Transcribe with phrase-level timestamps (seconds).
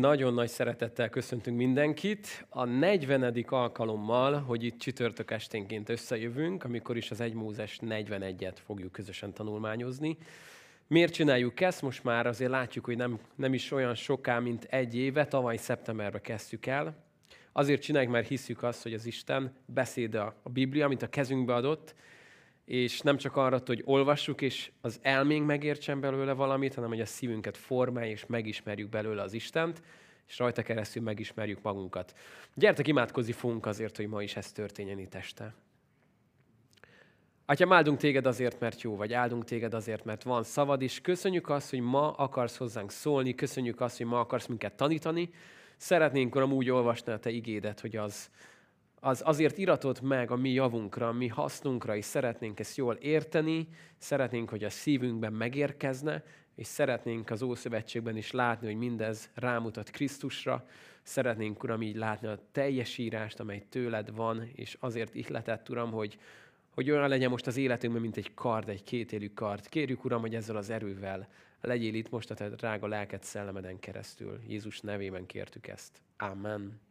[0.00, 2.46] Nagyon nagy szeretettel köszöntünk mindenkit.
[2.48, 3.44] A 40.
[3.48, 10.18] alkalommal, hogy itt csütörtök esténként összejövünk, amikor is az 1 Mózes 41-et fogjuk közösen tanulmányozni.
[10.86, 11.82] Miért csináljuk ezt?
[11.82, 16.20] Most már azért látjuk, hogy nem, nem is olyan soká, mint egy éve, tavaly szeptemberben
[16.20, 16.96] kezdtük el.
[17.52, 21.94] Azért csináljuk, mert hiszük azt, hogy az Isten beszéde a Biblia, amit a kezünkbe adott,
[22.64, 27.06] és nem csak arra, hogy olvassuk, és az elménk megértsen belőle valamit, hanem hogy a
[27.06, 29.82] szívünket formálja, és megismerjük belőle az Istent,
[30.28, 32.14] és rajta keresztül megismerjük magunkat.
[32.54, 35.54] Gyertek, imádkozni fogunk azért, hogy ma is ez történjen itt este.
[37.46, 41.48] Atyám, áldunk téged azért, mert jó vagy, áldunk téged azért, mert van szavad, és köszönjük
[41.48, 45.30] azt, hogy ma akarsz hozzánk szólni, köszönjük azt, hogy ma akarsz minket tanítani.
[45.76, 48.30] Szeretnénk, Uram, úgy olvasni a te igédet, hogy az,
[49.04, 53.68] az azért iratott meg a mi javunkra, a mi hasznunkra, és szeretnénk ezt jól érteni,
[53.98, 60.66] szeretnénk, hogy a szívünkben megérkezne, és szeretnénk az Ószövetségben is látni, hogy mindez rámutat Krisztusra,
[61.02, 66.18] szeretnénk, Uram, így látni a teljes írást, amely tőled van, és azért ihletett, Uram, hogy,
[66.70, 69.68] hogy olyan legyen most az életünkben, mint egy kard, egy kétélű kard.
[69.68, 71.28] Kérjük, Uram, hogy ezzel az erővel
[71.60, 74.40] legyél itt most a te drága lelked szellemeden keresztül.
[74.46, 76.00] Jézus nevében kértük ezt.
[76.16, 76.83] Amen.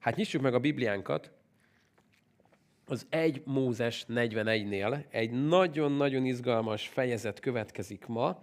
[0.00, 1.30] Hát nyissuk meg a Bibliánkat,
[2.86, 8.42] az 1 Mózes 41-nél egy nagyon-nagyon izgalmas fejezet következik ma,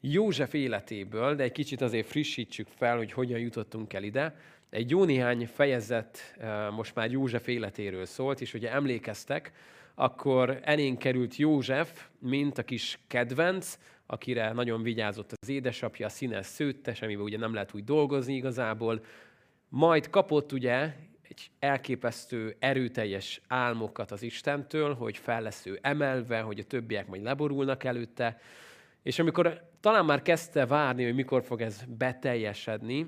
[0.00, 4.36] József életéből, de egy kicsit azért frissítsük fel, hogy hogyan jutottunk el ide.
[4.70, 9.52] Egy jó néhány fejezet eh, most már József életéről szólt, és ugye emlékeztek,
[9.94, 17.02] akkor elénk került József, mint a kis kedvenc, akire nagyon vigyázott az édesapja, színes szőttes,
[17.02, 19.04] amiben ugye nem lehet úgy dolgozni igazából,
[19.76, 26.58] majd kapott ugye egy elképesztő, erőteljes álmokat az Istentől, hogy fel lesz ő emelve, hogy
[26.58, 28.40] a többiek majd leborulnak előtte,
[29.02, 33.06] és amikor talán már kezdte várni, hogy mikor fog ez beteljesedni,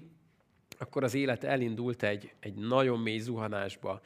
[0.78, 4.00] akkor az élet elindult egy, egy nagyon mély zuhanásba.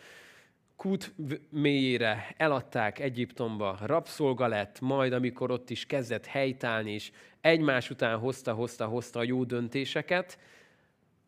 [0.76, 1.14] Kút
[1.50, 8.52] mélyére eladták Egyiptomba, rabszolga lett, majd amikor ott is kezdett helytállni, és egymás után hozta,
[8.52, 10.38] hozta, hozta a jó döntéseket,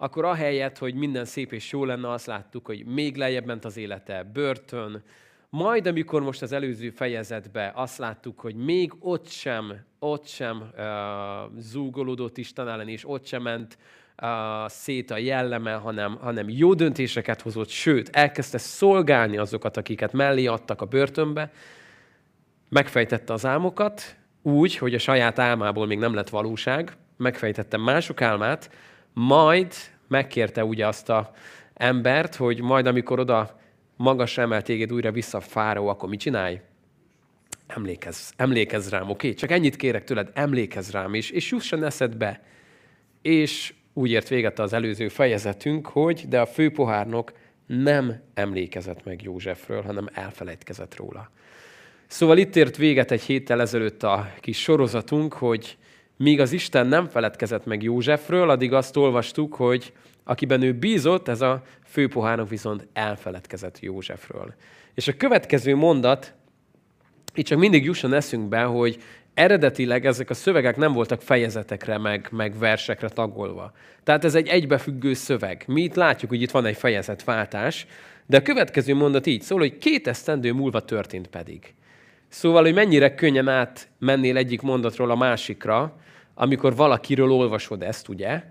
[0.05, 3.77] akkor ahelyett, hogy minden szép és jó lenne, azt láttuk, hogy még lejjebb ment az
[3.77, 5.03] élete, börtön.
[5.51, 11.59] Majd, amikor most az előző fejezetben azt láttuk, hogy még ott sem, ott sem uh,
[11.59, 13.79] zúgolódott Isten ellen, és ott sem ment
[14.23, 14.29] uh,
[14.69, 20.81] szét a jelleme, hanem, hanem jó döntéseket hozott, sőt, elkezdte szolgálni azokat, akiket mellé adtak
[20.81, 21.53] a börtönbe,
[22.69, 28.71] megfejtette az álmokat, úgy, hogy a saját álmából még nem lett valóság, megfejtette mások álmát,
[29.15, 29.75] majd
[30.09, 31.31] megkérte ugye azt a
[31.75, 33.61] embert, hogy majd amikor oda
[33.97, 36.61] magas emel újra vissza fáró, akkor mit csinálj?
[37.67, 39.35] Emlékezz, emlékezz rám, oké?
[39.35, 42.43] Csak ennyit kérek tőled, emlékezz rám, és, és jusson eszedbe.
[43.23, 47.33] És úgy ért véget az előző fejezetünk, hogy de a főpohárnok
[47.67, 51.31] nem emlékezett meg Józsefről, hanem elfelejtkezett róla.
[52.07, 55.77] Szóval itt ért véget egy héttel ezelőtt a kis sorozatunk, hogy
[56.17, 59.93] míg az Isten nem feledkezett meg Józsefről, addig azt olvastuk, hogy
[60.25, 64.55] akiben ő bízott, ez a főpohárnok viszont elfeledkezett Józsefről.
[64.95, 66.35] És a következő mondat,
[67.35, 69.03] itt csak mindig jusson eszünkbe, hogy
[69.35, 73.73] eredetileg ezek a szövegek nem voltak fejezetekre, meg, meg versekre tagolva.
[74.05, 75.65] Tehát ez egy egybefüggő szöveg.
[75.67, 77.87] Mi itt látjuk, hogy itt van egy fejezetváltás,
[78.27, 81.75] de a következő mondat így szól, hogy két esztendő múlva történt pedig.
[82.29, 85.97] Szóval, hogy mennyire könnyen átmennél egyik mondatról a másikra,
[86.35, 88.43] amikor valakiről olvasod ezt, ugye?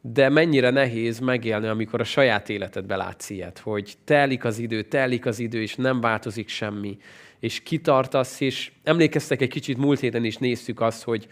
[0.00, 5.26] De mennyire nehéz megélni, amikor a saját életedbe látsz ilyet, hogy telik az idő, telik
[5.26, 6.98] az idő, és nem változik semmi,
[7.38, 11.26] és kitartasz, és emlékeztek egy kicsit múlt héten is néztük azt, hogy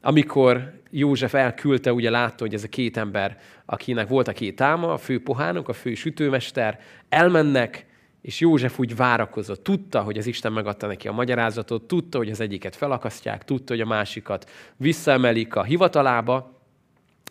[0.00, 4.92] amikor József elküldte, ugye látta, hogy ez a két ember, akinek volt a két álma,
[4.92, 7.85] a fő pohánok, a fő sütőmester, elmennek,
[8.26, 12.40] és József úgy várakozott, tudta, hogy az Isten megadta neki a magyarázatot, tudta, hogy az
[12.40, 16.52] egyiket felakasztják, tudta, hogy a másikat visszaemelik a hivatalába,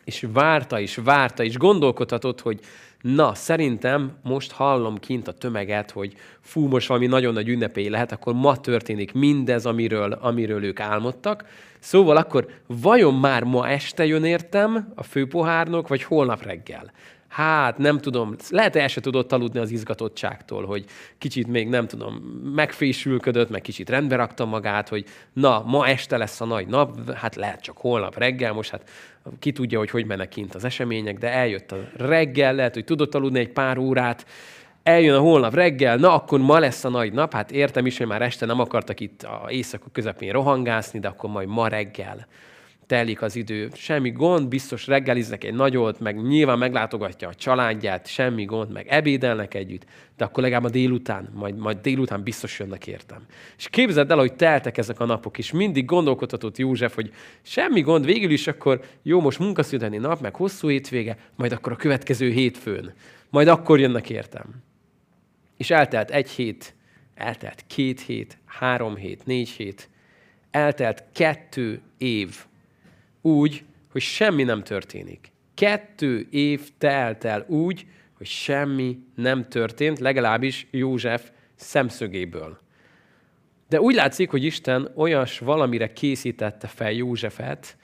[0.03, 2.59] és várta is, várta is, gondolkodhatott, hogy
[3.01, 8.11] na, szerintem most hallom kint a tömeget, hogy fú, most valami nagyon nagy ünnepély lehet,
[8.11, 11.45] akkor ma történik mindez, amiről, amiről ők álmodtak.
[11.79, 16.91] Szóval akkor vajon már ma este jön értem a főpohárnok, vagy holnap reggel?
[17.35, 20.85] Hát nem tudom, lehet el se tudott aludni az izgatottságtól, hogy
[21.17, 22.13] kicsit még nem tudom,
[22.55, 27.35] megfésülködött, meg kicsit rendbe rakta magát, hogy na, ma este lesz a nagy nap, hát
[27.35, 28.89] lehet csak holnap reggel, most hát
[29.39, 33.15] ki tudja, hogy hogy mennek kint az események, de eljött a reggel, lehet, hogy tudott
[33.15, 34.25] aludni egy pár órát,
[34.83, 38.07] eljön a holnap reggel, na akkor ma lesz a nagy nap, hát értem is, hogy
[38.07, 42.27] már este nem akartak itt a éjszaka közepén rohangászni, de akkor majd ma reggel.
[42.87, 48.45] Telik az idő, semmi gond, biztos reggeliznek egy nagyot, meg nyilván meglátogatja a családját, semmi
[48.45, 49.85] gond, meg ebédelnek együtt,
[50.17, 53.25] de akkor legalább a délután, majd, majd délután biztos jönnek értem.
[53.57, 57.11] És képzeld el, hogy teltek ezek a napok, és mindig gondolkodhatott József, hogy
[57.41, 61.75] semmi gond, végül is akkor jó, most munkaszületeni nap, meg hosszú hétvége, majd akkor a
[61.75, 62.93] következő hétfőn,
[63.29, 64.63] majd akkor jönnek értem.
[65.57, 66.75] És eltelt egy hét,
[67.15, 69.89] eltelt két hét, három hét, négy hét,
[70.51, 72.45] eltelt kettő év,
[73.25, 75.31] úgy, hogy semmi nem történik.
[75.53, 77.85] Kettő év telt el úgy,
[78.17, 82.59] hogy semmi nem történt, legalábbis József szemszögéből.
[83.69, 87.77] De úgy látszik, hogy Isten olyas valamire készítette fel Józsefet,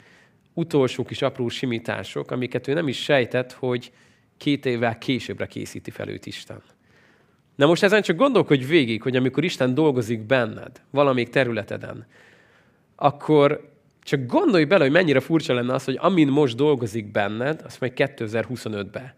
[0.53, 3.91] utolsó kis apró simítások, amiket ő nem is sejtett, hogy
[4.37, 6.61] két évvel későbbre készíti fel őt Isten.
[7.55, 12.07] Na most ezen csak gondolkodj végig, hogy amikor Isten dolgozik benned, valamelyik területeden,
[12.95, 13.70] akkor
[14.03, 17.93] csak gondolj bele, hogy mennyire furcsa lenne az, hogy amin most dolgozik benned, azt majd
[17.95, 19.13] 2025-ben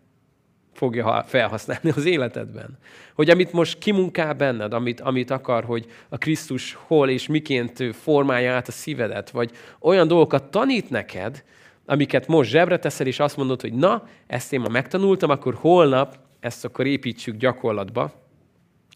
[0.74, 2.78] fogja felhasználni az életedben.
[3.16, 8.54] Hogy amit most kimunkál benned, amit, amit akar, hogy a Krisztus hol és miként formálja
[8.54, 11.44] át a szívedet, vagy olyan dolgokat tanít neked,
[11.86, 16.18] amiket most zsebre teszel, és azt mondod, hogy na, ezt én ma megtanultam, akkor holnap
[16.40, 18.23] ezt akkor építsük gyakorlatba,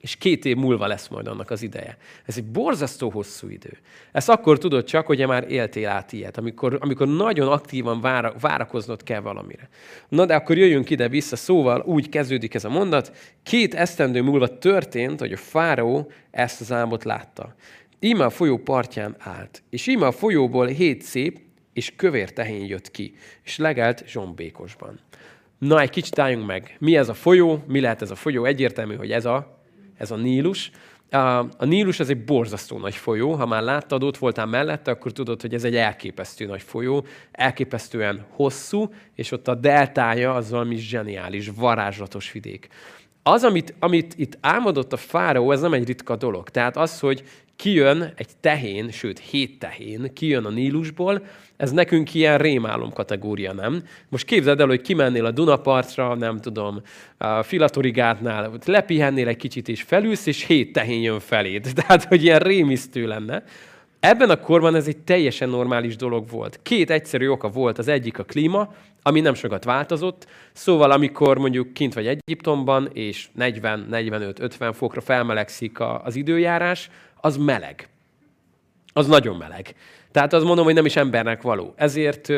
[0.02, 1.98] és két év múlva lesz majd annak az ideje.
[2.26, 3.78] Ez egy borzasztó hosszú idő.
[4.12, 9.04] Ezt akkor tudod csak, hogy már éltél át ilyet, amikor, amikor nagyon aktívan vára, várakoznod
[9.04, 9.70] kell valamire.
[10.10, 13.18] Na de akkor jöjjünk ide-vissza, szóval úgy kezdődik ez a mondat.
[13.44, 17.56] Két esztendő múlva történt, hogy a fáraó ezt az álmot látta.
[18.00, 21.40] Íme a folyó partján állt, és íme a folyóból hét szép
[21.74, 23.14] és kövér tehén jött ki,
[23.44, 25.00] és legelt zsombékosban.
[25.58, 26.76] Na, egy kicsit álljunk meg.
[26.80, 27.64] Mi ez a folyó?
[27.68, 28.46] Mi lehet ez a folyó?
[28.46, 29.57] Egyértelmű, hogy ez a
[29.98, 30.72] ez a Nílus.
[31.58, 33.34] A Nílus ez egy borzasztó nagy folyó.
[33.34, 38.26] Ha már láttad, ott voltál mellette, akkor tudod, hogy ez egy elképesztő nagy folyó, elképesztően
[38.30, 42.68] hosszú, és ott a deltája az valami zseniális, varázslatos vidék.
[43.24, 46.50] Az, amit, amit itt álmodott a fáraó, ez nem egy ritka dolog.
[46.50, 47.24] Tehát az, hogy
[47.58, 51.26] kijön egy tehén, sőt hét tehén, kijön a Nílusból,
[51.58, 53.84] ez nekünk ilyen rémálom kategória, nem?
[54.10, 56.82] Most képzeld el, hogy kimennél a Dunapartra, nem tudom,
[57.18, 61.72] a Filatorigátnál, lepihennél egy kicsit és felülsz, és hét tehén jön feléd.
[61.76, 63.44] Tehát, hogy ilyen rémisztő lenne.
[64.00, 66.60] Ebben a korban ez egy teljesen normális dolog volt.
[66.64, 67.78] Két egyszerű oka volt.
[67.78, 70.28] Az egyik a klíma, ami nem sokat változott.
[70.52, 76.90] Szóval amikor mondjuk kint vagy Egyiptomban, és 40-45-50 fokra felmelegszik az időjárás,
[77.28, 77.90] az meleg.
[78.94, 79.76] Az nagyon meleg.
[80.12, 81.74] Tehát azt mondom, hogy nem is embernek való.
[81.76, 82.30] Ezért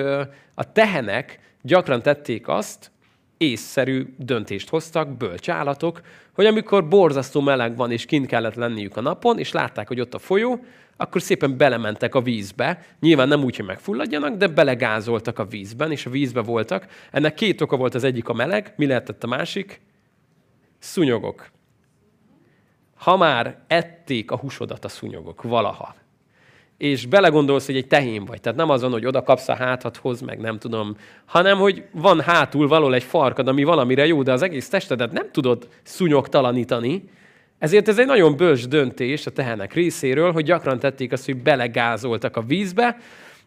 [0.53, 2.91] a tehenek gyakran tették azt,
[3.38, 6.01] észszerű döntést hoztak, bölcsállatok,
[6.33, 10.13] hogy amikor borzasztó meleg van, és kint kellett lenniük a napon, és látták, hogy ott
[10.13, 10.63] a folyó,
[10.97, 12.86] akkor szépen belementek a vízbe.
[13.00, 16.86] Nyilván nem úgy, hogy megfulladjanak, de belegázoltak a vízben, és a vízbe voltak.
[17.12, 19.81] Ennek két oka volt az egyik a meleg, mi lehetett a másik?
[20.80, 21.50] Szúnyogok.
[23.00, 25.96] Ha már ették a húsodat a szúnyogok valaha,
[26.78, 28.42] és belegondolsz, hogy egy tehén vagy.
[28.42, 32.68] Tehát nem azon, hogy oda kapsz a hátadhoz, meg nem tudom, hanem, hogy van hátul
[32.68, 37.10] való egy farkad, ami valamire jó, de az egész testedet nem tudod szúnyogtalanítani.
[37.57, 42.38] Ezért ez egy nagyon bölcs döntés a tehenek részéről, hogy gyakran tették azt, hogy belegázoltak
[42.38, 42.98] a vízbe,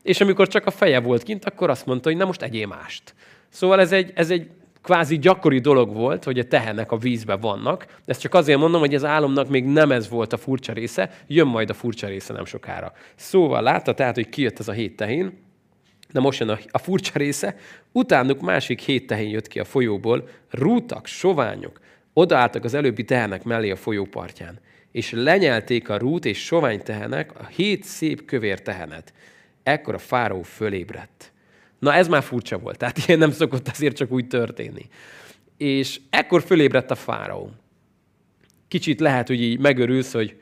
[0.02, 3.14] és amikor csak a feje volt kint, akkor azt mondta, hogy na most egyé mást.
[3.48, 4.48] Szóval ez egy, ez egy
[4.82, 7.86] kvázi gyakori dolog volt, hogy a tehenek a vízbe vannak.
[8.04, 11.46] Ezt csak azért mondom, hogy az álomnak még nem ez volt a furcsa része, jön
[11.46, 12.92] majd a furcsa része nem sokára.
[13.14, 15.38] Szóval látta tehát, hogy kijött ez a hét tehén,
[16.12, 17.56] de most jön a, a furcsa része,
[17.92, 21.80] utánuk másik hét tehén jött ki a folyóból, rútak, soványok,
[22.12, 24.58] odaálltak az előbbi tehenek mellé a folyópartján,
[24.92, 29.12] és lenyelték a rút és sovány tehenek a hét szép kövér tehenet.
[29.62, 31.31] Ekkor a fáraó fölébredt
[31.82, 34.88] Na ez már furcsa volt, tehát ilyen nem szokott azért csak úgy történni.
[35.56, 37.50] És ekkor fölébredt a fáraó.
[38.68, 40.40] Kicsit lehet, hogy így megörülsz, hogy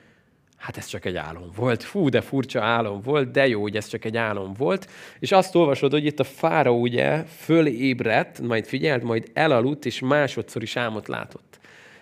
[0.56, 1.82] hát ez csak egy álom volt.
[1.82, 4.90] Fú, de furcsa álom volt, de jó, hogy ez csak egy álom volt.
[5.18, 10.62] És azt olvasod, hogy itt a fáraó ugye fölébredt, majd figyelt, majd elaludt, és másodszor
[10.62, 11.58] is álmot látott.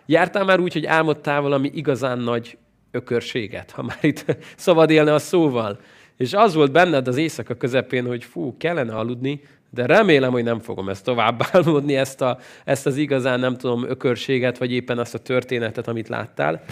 [0.07, 2.59] Jártál már úgy, hogy álmodtál valami igazán nagy
[2.91, 4.25] ökörséget, ha már itt
[4.57, 5.81] szabad élne a szóval.
[6.19, 10.61] És az volt benned az éjszaka közepén, hogy fú, kellene aludni, de remélem, hogy nem
[10.61, 15.15] fogom ezt tovább álmodni, ezt, a, ezt az igazán, nem tudom, ökörséget, vagy éppen azt
[15.15, 16.65] a történetet, amit láttál.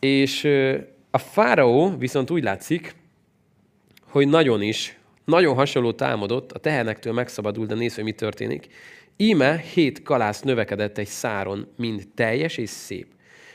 [0.00, 0.44] És
[1.10, 2.94] a fáraó viszont úgy látszik,
[4.08, 8.66] hogy nagyon is, nagyon hasonló támadott, a tehenektől megszabadult, de nézd, hogy mi történik.
[9.16, 13.06] Íme hét kalász növekedett egy száron, mind teljes és szép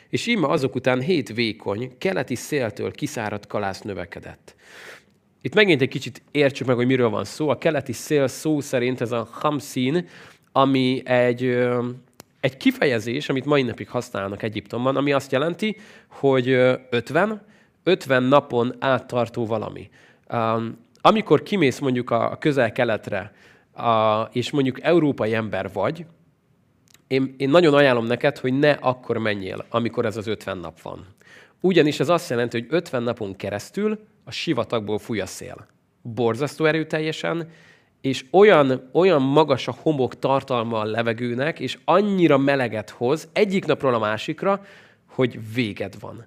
[0.09, 4.55] és íme azok után hét vékony, keleti széltől kiszáradt kalász növekedett.
[5.41, 7.49] itt megint egy kicsit értsük meg, hogy miről van szó.
[7.49, 10.07] A keleti szél szó szerint ez a hamszín,
[10.51, 11.43] ami egy,
[12.39, 16.49] egy kifejezés, amit mai napig használnak Egyiptomban, ami azt jelenti, hogy
[16.89, 17.41] 50,
[17.83, 19.89] 50 napon áttartó valami.
[21.01, 23.33] Amikor kimész mondjuk a közel-keletre,
[24.31, 26.05] és mondjuk európai ember vagy,
[27.09, 31.05] én, én nagyon ajánlom neked, hogy ne akkor menjél, amikor ez az 50 nap van.
[31.59, 35.67] Ugyanis ez azt jelenti, hogy 50 napon keresztül a sivatagból fúj a szél.
[36.01, 37.49] Borzasztó erőteljesen,
[38.01, 43.93] és olyan, olyan magas a homok tartalma a levegőnek, és annyira meleget hoz egyik napról
[43.93, 44.65] a másikra,
[45.05, 46.25] hogy véged van.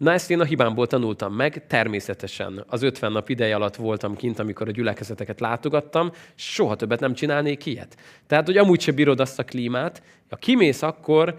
[0.00, 4.38] Na ezt én a hibámból tanultam meg, természetesen az 50 nap ideje alatt voltam kint,
[4.38, 7.96] amikor a gyülekezeteket látogattam, soha többet nem csinálnék ilyet.
[8.26, 11.36] Tehát, hogy amúgy se bírod azt a klímát, ha kimész akkor,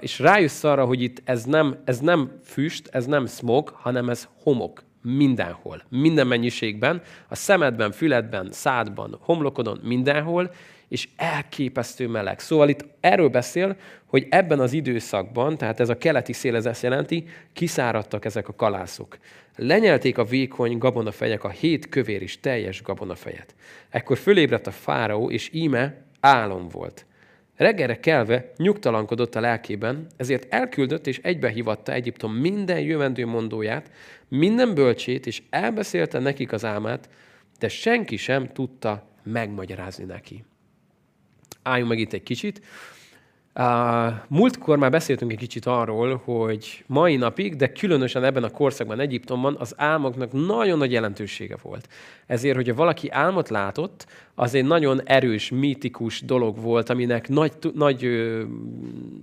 [0.00, 4.28] és rájössz arra, hogy itt ez nem, ez nem füst, ez nem smog, hanem ez
[4.42, 10.50] homok mindenhol, minden mennyiségben, a szemedben, füledben, szádban, homlokodon, mindenhol,
[10.88, 12.40] és elképesztő meleg.
[12.40, 13.76] Szóval itt erről beszél,
[14.06, 18.54] hogy ebben az időszakban, tehát ez a keleti szél ez ezt jelenti, kiszáradtak ezek a
[18.54, 19.18] kalászok.
[19.56, 23.54] Lenyelték a vékony gabonafejek a hét kövér és teljes gabonafejet.
[23.90, 27.06] Ekkor fölébredt a fáraó, és íme álom volt.
[27.56, 33.90] Reggelre kelve nyugtalankodott a lelkében, ezért elküldött és egybehívatta Egyiptom minden jövendő mondóját,
[34.28, 37.08] minden bölcsét, és elbeszélte nekik az álmát,
[37.58, 40.44] de senki sem tudta megmagyarázni neki.
[41.68, 42.60] Álljunk meg itt egy kicsit.
[44.28, 49.56] Múltkor már beszéltünk egy kicsit arról, hogy mai napig, de különösen ebben a korszakban, Egyiptomban
[49.58, 51.88] az álmoknak nagyon nagy jelentősége volt.
[52.26, 58.08] Ezért, hogyha valaki álmot látott, az egy nagyon erős, mítikus dolog volt, aminek nagy, nagy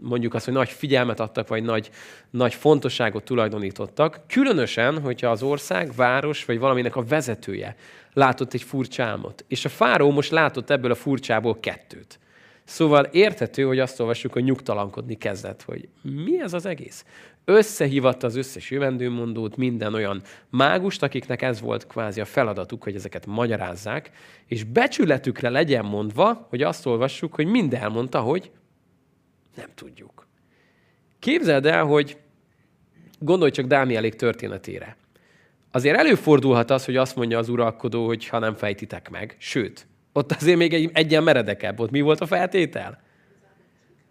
[0.02, 1.90] mondjuk azt, hogy nagy figyelmet adtak, vagy nagy,
[2.30, 4.20] nagy fontosságot tulajdonítottak.
[4.28, 7.76] Különösen, hogyha az ország, város, vagy valaminek a vezetője
[8.14, 9.46] látott egy furcsa álmot.
[9.48, 12.20] És a fáró most látott ebből a furcsából kettőt.
[12.66, 17.06] Szóval érthető, hogy azt olvassuk, hogy nyugtalankodni kezdett, hogy mi ez az egész?
[17.46, 23.26] Összehívatta az összes jövendőmondót, minden olyan mágust, akiknek ez volt kvázi a feladatuk, hogy ezeket
[23.26, 24.12] magyarázzák,
[24.48, 28.52] és becsületükre legyen mondva, hogy azt olvassuk, hogy mind elmondta, hogy
[29.56, 30.28] nem tudjuk.
[31.20, 32.18] Képzeld el, hogy
[33.20, 34.98] gondolj csak Dánielék történetére.
[35.72, 39.36] Azért előfordulhat az, hogy azt mondja az uralkodó, hogy ha nem fejtitek meg.
[39.40, 41.92] Sőt, ott azért még egy, egyen meredekebb volt.
[41.92, 43.02] Mi volt a feltétel?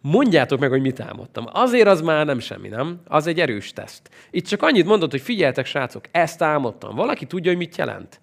[0.01, 1.45] Mondjátok meg, hogy mit álmodtam.
[1.53, 3.01] Azért az már nem semmi, nem?
[3.07, 4.11] Az egy erős teszt.
[4.31, 6.95] Itt csak annyit mondott, hogy figyeltek, srácok, ezt álmodtam.
[6.95, 8.21] Valaki tudja, hogy mit jelent?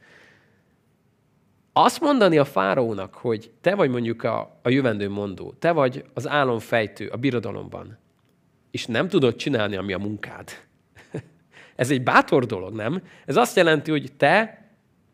[1.74, 6.28] Azt mondani a fárónak, hogy te vagy mondjuk a, a jövendő mondó, te vagy az
[6.28, 7.98] álomfejtő a birodalomban,
[8.72, 10.50] és nem tudod csinálni, ami a munkád.
[11.76, 13.02] Ez egy bátor dolog, nem?
[13.26, 14.61] Ez azt jelenti, hogy te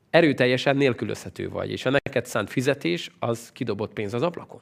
[0.09, 4.61] erőteljesen nélkülözhető vagy, és a neked szánt fizetés az kidobott pénz az ablakon.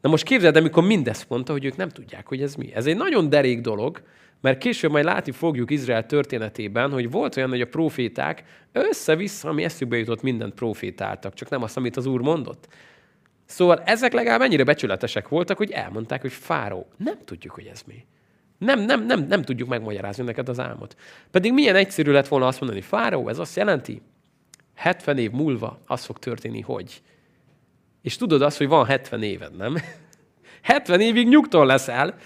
[0.00, 2.74] Na most képzeld, amikor mindezt mondta, hogy ők nem tudják, hogy ez mi.
[2.74, 4.02] Ez egy nagyon derék dolog,
[4.40, 9.64] mert később majd látni fogjuk Izrael történetében, hogy volt olyan, hogy a proféták össze-vissza, ami
[9.64, 12.68] eszükbe jutott, mindent profétáltak, csak nem azt, amit az Úr mondott.
[13.44, 18.04] Szóval ezek legalább ennyire becsületesek voltak, hogy elmondták, hogy fáró, nem tudjuk, hogy ez mi.
[18.58, 20.96] Nem, nem, nem, nem tudjuk megmagyarázni neked az álmot.
[21.30, 24.02] Pedig milyen egyszerű lett volna azt mondani, fáró, ez azt jelenti,
[24.80, 27.02] 70 év múlva az fog történni, hogy.
[28.02, 29.76] És tudod azt, hogy van 70 éved, nem?
[30.62, 32.18] 70 évig nyugton leszel,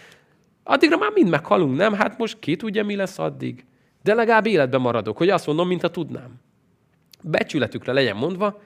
[0.62, 1.92] addigra már mind meghalunk, nem?
[1.92, 3.64] Hát most ki tudja, mi lesz addig.
[4.02, 6.40] De legalább életben maradok, hogy azt mondom, mint a tudnám.
[7.23, 8.62] Becsületükre legyen mondva,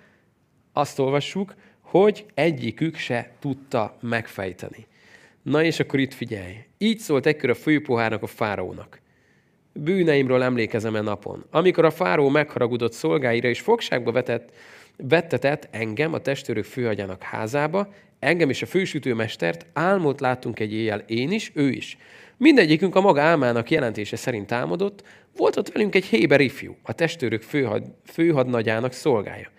[0.72, 4.86] azt olvassuk, hogy egyikük se tudta megfejteni.
[5.42, 6.54] Na és akkor itt figyelj.
[6.78, 9.00] Így szólt ekkor a főpohárnak a fáraónak
[9.78, 11.44] bűneimről emlékezem e napon.
[11.50, 14.52] Amikor a fáró megharagudott szolgáira és fogságba vetett,
[14.96, 21.32] vettetett engem a testőrök főagyának házába, engem és a fősütőmestert, álmot láttunk egy éjjel én
[21.32, 21.98] is, ő is.
[22.36, 25.02] Mindegyikünk a maga álmának jelentése szerint álmodott,
[25.36, 29.50] volt ott velünk egy héber ifjú, a testőrök főhad, főhadnagyának szolgája.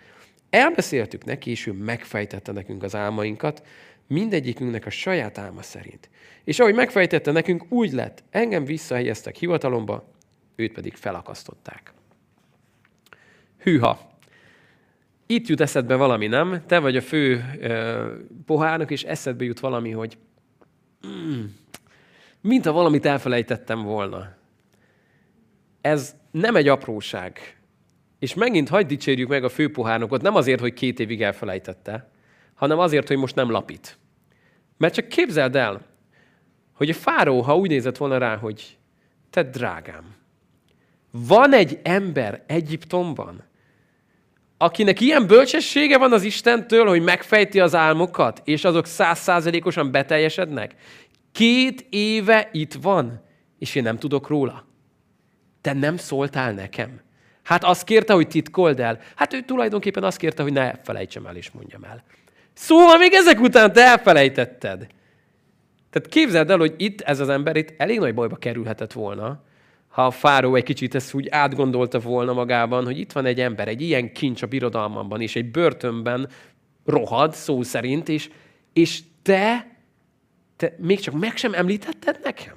[0.49, 3.63] Elbeszéltük neki, és ő megfejtette nekünk az álmainkat,
[4.10, 6.10] mindegyikünknek a saját álma szerint.
[6.44, 10.12] És ahogy megfejtette nekünk, úgy lett, engem visszahelyeztek hivatalomba,
[10.56, 11.94] őt pedig felakasztották.
[13.60, 14.18] Hűha!
[15.25, 16.63] Itt jut eszedbe valami, nem?
[16.66, 18.08] Te vagy a fő uh,
[18.46, 20.18] pohárnak, és eszedbe jut valami, hogy
[21.08, 21.44] mm,
[22.42, 24.38] mint ha valamit elfelejtettem volna.
[25.82, 27.58] Ez nem egy apróság.
[28.20, 32.10] És megint hagyd dicsérjük meg a főpohárnokot, nem azért, hogy két évig elfelejtette,
[32.60, 33.98] hanem azért, hogy most nem lapít.
[34.78, 35.82] Mert csak képzeld el,
[36.74, 38.78] hogy a fáró, ha úgy nézett volna rá, hogy
[39.30, 40.16] te drágám,
[41.12, 43.44] van egy ember Egyiptomban,
[44.58, 50.75] akinek ilyen bölcsessége van az Istentől, hogy megfejti az álmokat, és azok százszázalékosan beteljesednek.
[51.32, 53.22] Két éve itt van,
[53.60, 54.66] és én nem tudok róla.
[55.62, 57.01] Te nem szóltál nekem.
[57.44, 59.00] Hát azt kérte, hogy titkold el.
[59.16, 62.04] Hát ő tulajdonképpen azt kérte, hogy ne felejtsem el és mondjam el.
[62.60, 64.88] Szóval még ezek után te elfelejtetted.
[65.89, 69.44] Tehát képzeld el, hogy itt ez az ember itt elég nagy bajba kerülhetett volna,
[69.88, 73.68] ha a fáró egy kicsit ezt úgy átgondolta volna magában, hogy itt van egy ember,
[73.68, 76.30] egy ilyen kincs a birodalmamban, és egy börtönben
[76.86, 78.30] rohad, szó szerint, és,
[78.74, 79.68] és te,
[80.56, 82.56] te még csak meg sem említetted nekem?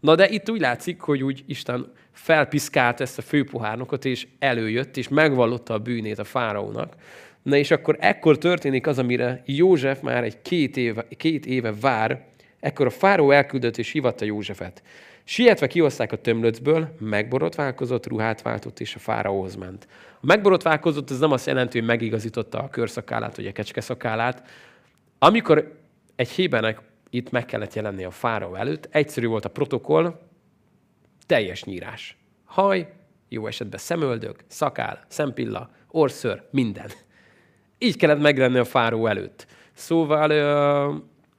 [0.00, 5.08] Na de itt úgy látszik, hogy úgy Isten felpiszkált ezt a főpohárnokot, és előjött, és
[5.08, 6.94] megvallotta a bűnét a fáraónak.
[7.48, 12.24] Na és akkor ekkor történik az, amire József már egy két éve, két éve vár,
[12.60, 14.82] ekkor a fáraó elküldött és hivatta Józsefet.
[15.24, 19.88] Sietve kihozták a tömlöcből, megborotválkozott, ruhát váltott, és a fáraóhoz ment.
[20.20, 24.48] A megborotválkozott, ez nem azt jelenti, hogy megigazította a körszakálát, vagy a kecskeszakálát.
[25.18, 25.78] Amikor
[26.16, 30.20] egy hébenek itt meg kellett jelenni a fáraó előtt, egyszerű volt a protokoll,
[31.26, 32.16] teljes nyírás.
[32.44, 32.88] Haj,
[33.28, 36.90] jó esetben szemöldök, szakál, szempilla, orször, minden.
[37.78, 39.46] Így kellett meglenni a fáraó előtt.
[39.72, 40.28] Szóval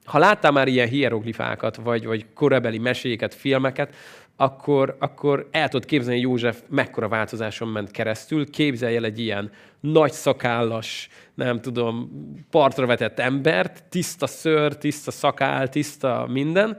[0.04, 3.94] ha láttál már ilyen hieroglifákat, vagy, vagy korabeli meséket, filmeket,
[4.36, 8.50] akkor, akkor el tudod képzelni, József mekkora változáson ment keresztül.
[8.50, 12.10] Képzelj el egy ilyen nagy szakállas, nem tudom,
[12.50, 16.78] partra vetett embert, tiszta szőr, tiszta szakál, tiszta minden,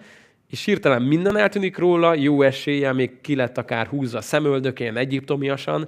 [0.49, 5.87] és hirtelen minden eltűnik róla, jó esélye, még ki lett akár húzva a szemöldökén, egyiptomiasan,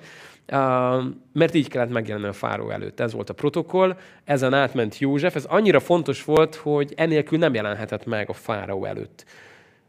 [1.34, 3.00] mert így kellett megjelenni a fáró előtt.
[3.00, 5.36] Ez volt a protokoll, ezen átment József.
[5.36, 9.26] Ez annyira fontos volt, hogy enélkül nem jelenhetett meg a fáró előtt.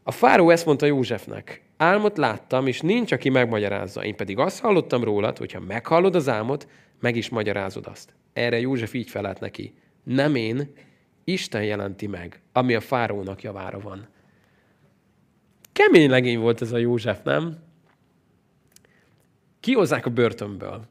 [0.03, 4.05] A fáró ezt mondta Józsefnek, álmot láttam, és nincs, aki megmagyarázza.
[4.05, 6.69] Én pedig azt hallottam rólad, hogyha meghallod az álmot,
[7.01, 8.15] meg is magyarázod azt.
[8.33, 10.73] Erre József így felelt neki, nem én,
[11.25, 14.09] Isten jelenti meg, ami a fárónak javára van.
[15.73, 17.59] Kemény legény volt ez a József, nem?
[19.65, 20.85] Kihozzák a börtönből.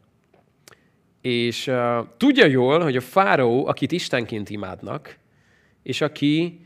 [1.21, 5.17] És uh, tudja jól, hogy a fáraó, akit Istenként imádnak,
[5.83, 6.65] és aki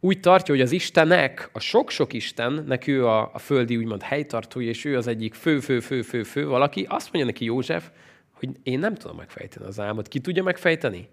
[0.00, 4.84] úgy tartja, hogy az Istenek, a sok-sok Istennek ő a, a földi úgymond helytartója, és
[4.84, 7.90] ő az egyik fő-fő-fő-fő-fő valaki, azt mondja neki József,
[8.32, 10.08] hogy én nem tudom megfejteni az álmot.
[10.08, 11.08] Ki tudja megfejteni?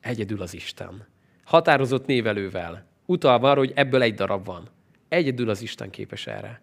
[0.00, 1.06] Egyedül az Isten.
[1.44, 2.86] Határozott névelővel.
[3.06, 4.68] Utalva arra, hogy ebből egy darab van.
[5.08, 6.62] Egyedül az Isten képes erre.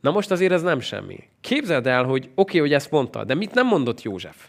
[0.00, 1.18] Na most azért ez nem semmi.
[1.50, 4.48] Képzeld el, hogy oké, okay, hogy ezt mondta, de mit nem mondott József?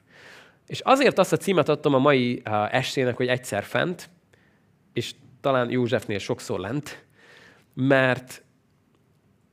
[0.67, 4.09] És azért azt a címet adtam a mai uh, estének, hogy egyszer fent,
[4.93, 7.05] és talán Józsefnél sokszor lent,
[7.73, 8.43] mert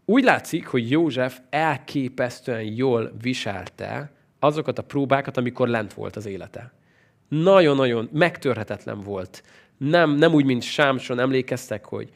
[0.04, 6.72] úgy látszik, hogy József elképesztően jól viselte azokat a próbákat, amikor lent volt az élete.
[7.28, 9.42] Nagyon-nagyon megtörhetetlen volt.
[9.78, 12.11] Nem, nem úgy, mint Sámson emlékeztek, hogy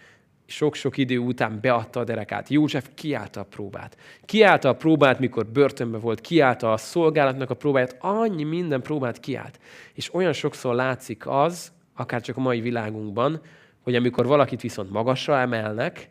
[0.46, 2.48] sok-sok idő után beadta a derekát.
[2.48, 3.96] József kiállta a próbát.
[4.24, 9.58] Kiállta a próbát, mikor börtönbe volt, kiállta a szolgálatnak a próbáját, annyi minden próbát kiállt.
[9.94, 13.40] És olyan sokszor látszik az, akár csak a mai világunkban,
[13.80, 16.10] hogy amikor valakit viszont magasra emelnek,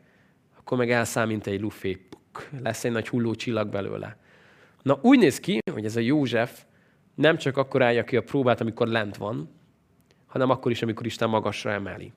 [0.58, 1.92] akkor meg elszáll, mint egy lufé.
[2.10, 4.18] Puk, lesz egy nagy hulló csillag belőle.
[4.82, 6.64] Na úgy néz ki, hogy ez a József
[7.16, 9.50] nem csak akkor állja ki a próbát, amikor lent van,
[10.28, 12.12] hanem akkor is, amikor Isten magasra emeli.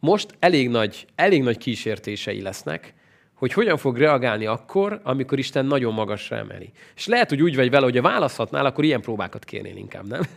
[0.00, 2.94] Most elég nagy, elég nagy kísértései lesznek,
[3.34, 6.70] hogy hogyan fog reagálni akkor, amikor Isten nagyon magasra emeli.
[6.96, 10.22] És lehet, hogy úgy vagy vele, hogy a választhatnál, akkor ilyen próbákat kérnél inkább, nem?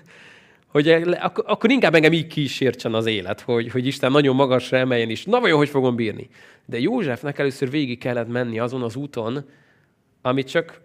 [0.71, 5.09] Hogy akkor, akkor inkább engem így kísértsen az élet, hogy, hogy Isten nagyon magasra emeljen
[5.09, 5.25] is.
[5.25, 6.29] Na vajon, hogy fogom bírni?
[6.65, 9.45] De Józsefnek először végig kellett menni azon az úton,
[10.21, 10.81] amit csak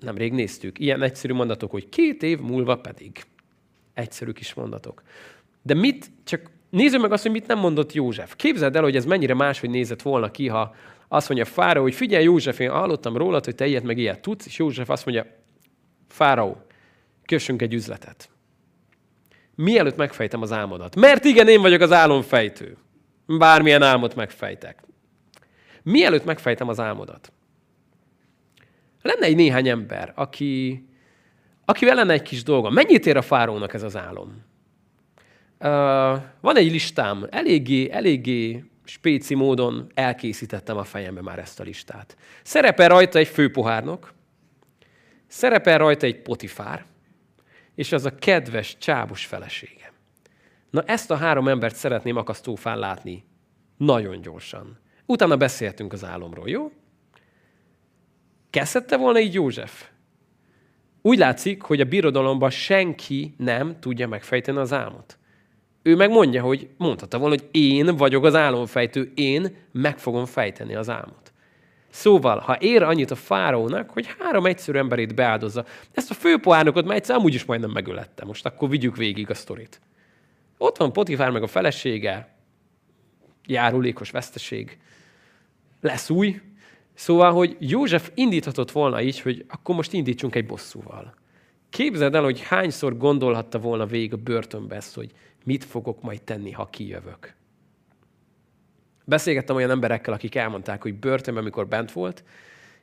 [0.00, 0.78] nemrég néztük.
[0.78, 3.24] Ilyen egyszerű mondatok, hogy két év múlva pedig.
[3.94, 5.02] Egyszerű kis mondatok.
[5.62, 8.36] De mit, csak Nézzük meg azt, hogy mit nem mondott József.
[8.36, 10.74] Képzeld el, hogy ez mennyire máshogy nézett volna ki, ha
[11.08, 14.46] azt mondja Fáraó, hogy figyelj József, én hallottam rólad, hogy te ilyet meg ilyet tudsz,
[14.46, 15.26] és József azt mondja,
[16.08, 16.62] Fáraó,
[17.24, 18.30] kössünk egy üzletet.
[19.54, 20.96] Mielőtt megfejtem az álmodat.
[20.96, 22.76] Mert igen, én vagyok az álomfejtő.
[23.26, 24.82] Bármilyen álmot megfejtek.
[25.82, 27.32] Mielőtt megfejtem az álmodat.
[29.02, 30.84] Lenne egy néhány ember, aki,
[31.64, 32.70] akivel lenne egy kis dolga.
[32.70, 34.44] Mennyit ér a fárónak ez az álom?
[36.40, 42.16] Van egy listám, eléggé, eléggé spéci módon elkészítettem a fejembe már ezt a listát.
[42.42, 44.12] Szerepel rajta egy főpohárnok,
[45.26, 46.84] szerepel rajta egy potifár,
[47.74, 49.92] és az a kedves, csábos felesége.
[50.70, 53.24] Na ezt a három embert szeretném akasztófán látni
[53.76, 54.78] nagyon gyorsan.
[55.06, 56.72] Utána beszéltünk az álomról, jó?
[58.50, 59.88] Kezdhette volna így József?
[61.02, 65.17] Úgy látszik, hogy a birodalomban senki nem tudja megfejteni az álmot.
[65.88, 70.88] Ő megmondja, hogy mondhatta volna, hogy én vagyok az álomfejtő, én meg fogom fejteni az
[70.88, 71.32] álmot.
[71.90, 76.96] Szóval, ha ér annyit a fáraónak, hogy három egyszerű emberét beáldozza, ezt a főpoárnokot már
[76.96, 78.24] egyszer amúgy is majdnem megölette.
[78.24, 79.80] Most akkor vigyük végig a sztorit.
[80.58, 82.34] Ott van Potifár meg a felesége,
[83.46, 84.78] járulékos veszteség,
[85.80, 86.40] lesz új.
[86.94, 91.14] Szóval, hogy József indíthatott volna így, hogy akkor most indítsunk egy bosszúval.
[91.70, 95.12] Képzeld el, hogy hányszor gondolhatta volna végig a börtönbe ezt, hogy
[95.48, 97.34] mit fogok majd tenni, ha kijövök.
[99.04, 102.24] Beszélgettem olyan emberekkel, akik elmondták, hogy börtönben, amikor bent volt,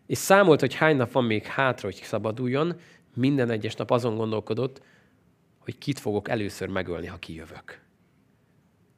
[0.06, 2.80] és számolt, hogy hány nap van még hátra, hogy szabaduljon,
[3.13, 4.82] minden egyes nap azon gondolkodott,
[5.60, 7.82] hogy kit fogok először megölni, ha kijövök.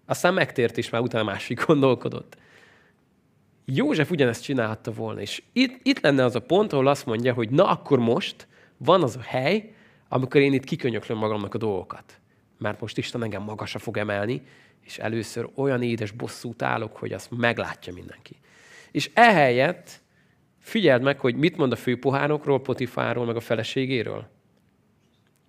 [0.06, 2.38] Aztán megtért, és már utána másik gondolkodott.
[3.66, 7.50] József ugyanezt csinálhatta volna, és itt, itt lenne az a pont, ahol azt mondja, hogy
[7.50, 9.74] na akkor most van az a hely,
[10.08, 12.20] amikor én itt kikönyöklöm magamnak a dolgokat.
[12.58, 14.42] Mert most Isten engem magasra fog emelni,
[14.82, 18.36] és először olyan édes bosszút állok, hogy azt meglátja mindenki.
[18.92, 20.02] És ehelyett
[20.60, 24.30] figyeld meg, hogy mit mond a főpohárokról, Potifáról, meg a feleségéről.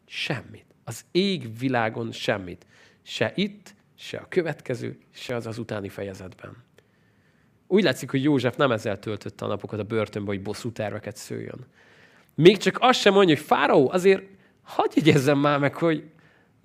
[0.07, 0.67] Semmit.
[0.85, 2.67] Az ég világon semmit.
[3.03, 6.65] Se itt, se a következő, se az az utáni fejezetben.
[7.67, 11.67] Úgy látszik, hogy József nem ezzel töltötte a napokat a börtönbe, hogy bosszú terveket szőjön.
[12.35, 14.23] Még csak azt sem mondja, hogy Fáraó, azért
[14.63, 16.11] hagyj jegyezzem már meg, hogy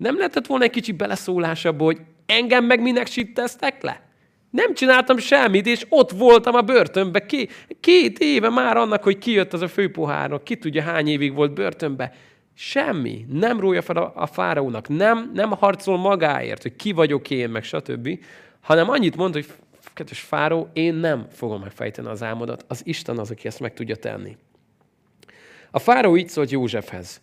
[0.04, 4.02] nem lehetett volna egy kicsi beleszólás abba, hogy engem meg minek sitteztek le?
[4.50, 7.26] Nem csináltam semmit, és ott voltam a börtönbe.
[7.26, 10.44] Két, két éve már annak, hogy kijött az a főpohárnak.
[10.44, 12.12] Ki tudja, hány évig volt börtönbe.
[12.54, 13.24] Semmi.
[13.28, 14.88] Nem rója fel a, a fáraónak.
[14.88, 18.18] Nem, nem harcol magáért, hogy ki vagyok én, meg stb.
[18.60, 19.46] Hanem annyit mond, hogy
[19.94, 22.64] kedves fáró, én nem fogom megfejteni az álmodat.
[22.68, 24.36] Az Isten az, aki ezt meg tudja tenni.
[25.70, 27.20] A fáró így szólt Józsefhez.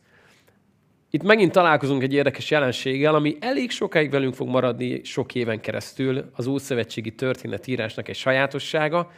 [1.14, 6.30] Itt megint találkozunk egy érdekes jelenséggel, ami elég sokáig velünk fog maradni sok éven keresztül,
[6.36, 9.12] az Ószövetségi történetírásnak egy sajátossága,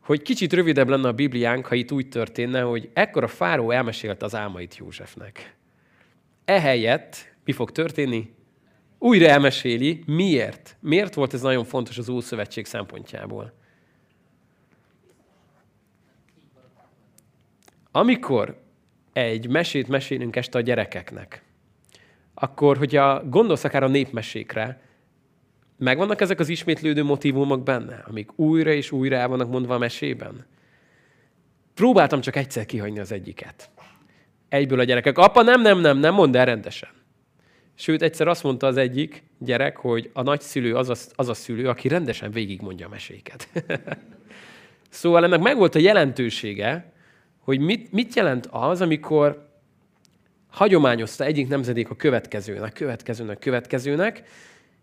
[0.00, 4.24] hogy kicsit rövidebb lenne a Bibliánk, ha itt úgy történne, hogy ekkor a fáró elmesélte
[4.24, 5.56] az álmait Józsefnek.
[6.44, 8.34] Ehelyett mi fog történni?
[8.98, 10.02] Újra elmeséli.
[10.06, 10.76] Miért?
[10.80, 13.52] Miért volt ez nagyon fontos az Ószövetség szempontjából?
[17.90, 18.62] Amikor
[19.12, 21.42] egy mesét mesélünk este a gyerekeknek,
[22.34, 24.80] akkor, hogyha gondolsz akár a népmesékre,
[25.78, 30.46] megvannak ezek az ismétlődő motivumok benne, amik újra és újra el vannak mondva a mesében?
[31.74, 33.70] Próbáltam csak egyszer kihagyni az egyiket.
[34.48, 36.88] Egyből a gyerekek, apa, nem, nem, nem, nem, mondd el rendesen.
[37.74, 41.68] Sőt, egyszer azt mondta az egyik gyerek, hogy a nagyszülő az a, az a szülő,
[41.68, 43.48] aki rendesen végigmondja a meséket.
[44.90, 46.91] szóval ennek megvolt a jelentősége,
[47.44, 49.48] hogy mit, mit jelent az, amikor
[50.50, 54.22] hagyományozta egyik nemzedék a következőnek, következőnek, következőnek,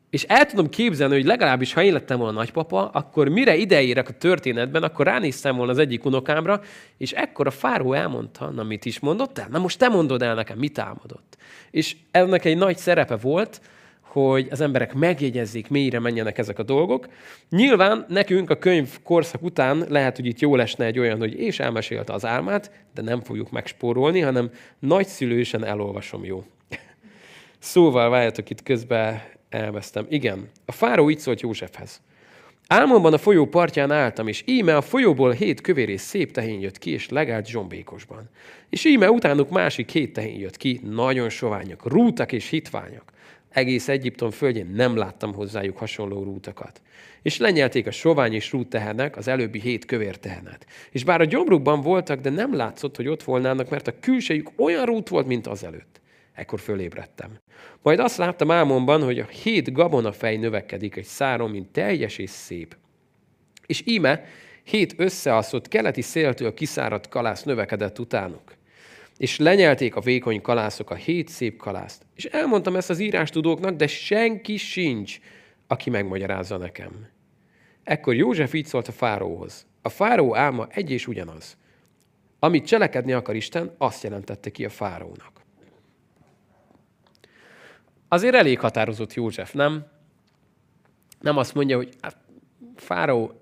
[0.10, 4.14] és el tudom képzelni, hogy legalábbis, ha én lettem volna nagypapa, akkor mire ideérek a
[4.14, 6.62] történetben, akkor ránéztem volna az egyik unokámra,
[6.98, 9.48] és ekkor a fáró elmondta, na mit is mondott el?
[9.52, 11.38] Na most te mondod el nekem, mit álmodott.
[11.72, 13.62] És ennek egy nagy szerepe volt,
[14.12, 17.08] hogy az emberek megjegyezzék, mélyre menjenek ezek a dolgok.
[17.50, 21.60] Nyilván nekünk a könyv korszak után lehet, hogy itt jó lesne egy olyan, hogy és
[21.60, 26.44] elmesélte az álmát, de nem fogjuk megspórolni, hanem nagyszülősen elolvasom, jó?
[27.60, 30.06] Szóval várjatok, itt közben elvesztem.
[30.10, 32.02] Igen, a fáró így szólt Józsefhez.
[32.68, 36.78] Álmomban a folyó partján álltam, és íme a folyóból hét kövér és szép tehén jött
[36.78, 38.30] ki, és legált zsombékosban.
[38.70, 43.12] És íme utánuk másik hét tehén jött ki, nagyon soványak, rútak és hitványak
[43.50, 46.82] egész Egyiptom földjén nem láttam hozzájuk hasonló rútakat.
[47.22, 50.66] És lenyelték a sovány és rút tehenek, az előbbi hét kövér tehenet.
[50.92, 54.86] És bár a gyomrukban voltak, de nem látszott, hogy ott volnának, mert a külsejük olyan
[54.86, 56.02] rút volt, mint az előtt.
[56.34, 57.40] Ekkor fölébredtem.
[57.82, 62.78] Majd azt láttam álmomban, hogy a hét gabonafej növekedik egy száron, mint teljes és szép.
[63.66, 64.24] És íme
[64.64, 68.58] hét összeaszott keleti széltől kiszáradt kalász növekedett utánuk
[69.20, 72.06] és lenyelték a vékony kalászok a hét szép kalászt.
[72.16, 75.20] És elmondtam ezt az írástudóknak, de senki sincs,
[75.68, 77.08] aki megmagyarázza nekem.
[77.84, 79.66] Ekkor József így szólt a fáróhoz.
[79.82, 81.58] A fáró álma egy és ugyanaz.
[82.40, 85.42] Amit cselekedni akar Isten, azt jelentette ki a fárónak.
[88.08, 89.86] Azért elég határozott József, nem?
[91.20, 92.18] Nem azt mondja, hogy hát,
[92.76, 93.40] fáró,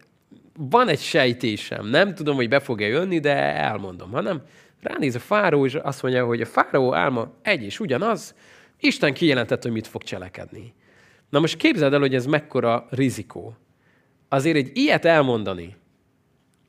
[0.53, 4.41] van egy sejtésem, nem tudom, hogy be fog-e jönni, de elmondom, hanem
[4.87, 8.35] Ránéz a fáró, és azt mondja, hogy a fáró álma egy és ugyanaz,
[8.79, 10.73] Isten kijelentett, hogy mit fog cselekedni.
[11.29, 13.55] Na most képzeld el, hogy ez mekkora rizikó.
[14.29, 15.75] Azért egy ilyet elmondani,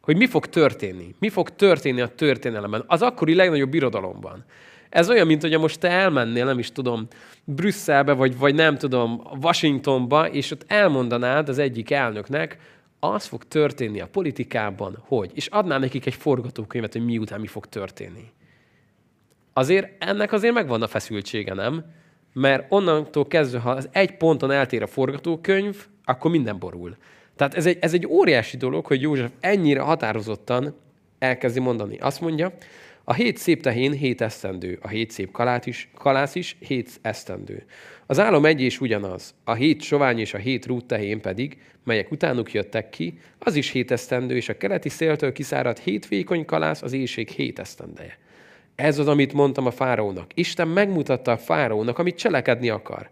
[0.02, 4.44] hogy mi fog történni, mi fog történni a történelemben, az akkori legnagyobb birodalomban.
[4.88, 7.07] Ez olyan, mint hogy most te elmennél, nem is tudom,
[7.44, 12.59] Brüsszelbe, vagy, vagy nem tudom, Washingtonba, és ott elmondanád az egyik elnöknek,
[13.01, 17.67] az fog történni a politikában, hogy, és adnál nekik egy forgatókönyvet, hogy miután mi fog
[17.67, 18.33] történni.
[19.53, 21.85] Azért ennek azért megvan a feszültsége, nem?
[22.33, 26.97] Mert onnantól kezdve, ha az egy ponton eltér a forgatókönyv, akkor minden borul.
[27.37, 30.75] Tehát ez egy, ez egy óriási dolog, hogy József ennyire határozottan
[31.19, 31.99] elkezdi mondani.
[31.99, 32.53] Azt mondja,
[33.09, 37.64] a hét szép tehén hét esztendő, a hét szép kalát is, kalász is hét esztendő.
[38.07, 42.11] Az álom egy és ugyanaz, a hét sovány és a hét rút tehén pedig, melyek
[42.11, 46.83] utánuk jöttek ki, az is hét esztendő, és a keleti széltől kiszáradt hét vékony kalász
[46.83, 48.18] az éjség hét esztendeje.
[48.75, 50.31] Ez az, amit mondtam a fáraónak.
[50.35, 53.11] Isten megmutatta a fáraónak, amit cselekedni akar.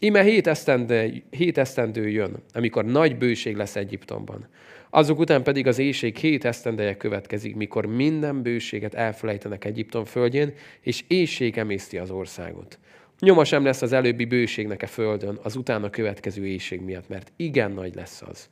[0.00, 4.48] Íme hét esztendő, hét esztendő jön, amikor nagy bőség lesz Egyiptomban.
[4.96, 11.04] Azok után pedig az éjség hét esztendeje következik, mikor minden bőséget elfelejtenek Egyiptom földjén, és
[11.06, 12.78] éjség emészti az országot.
[13.18, 17.70] Nyoma sem lesz az előbbi bőségnek a földön, az utána következő éjség miatt, mert igen
[17.72, 18.48] nagy lesz az.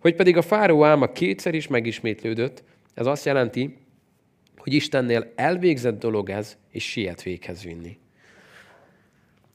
[0.00, 2.64] Hogy pedig a fáró álma kétszer is megismétlődött,
[2.94, 3.76] ez azt jelenti,
[4.56, 7.98] hogy Istennél elvégzett dolog ez, és siet véghez vinni.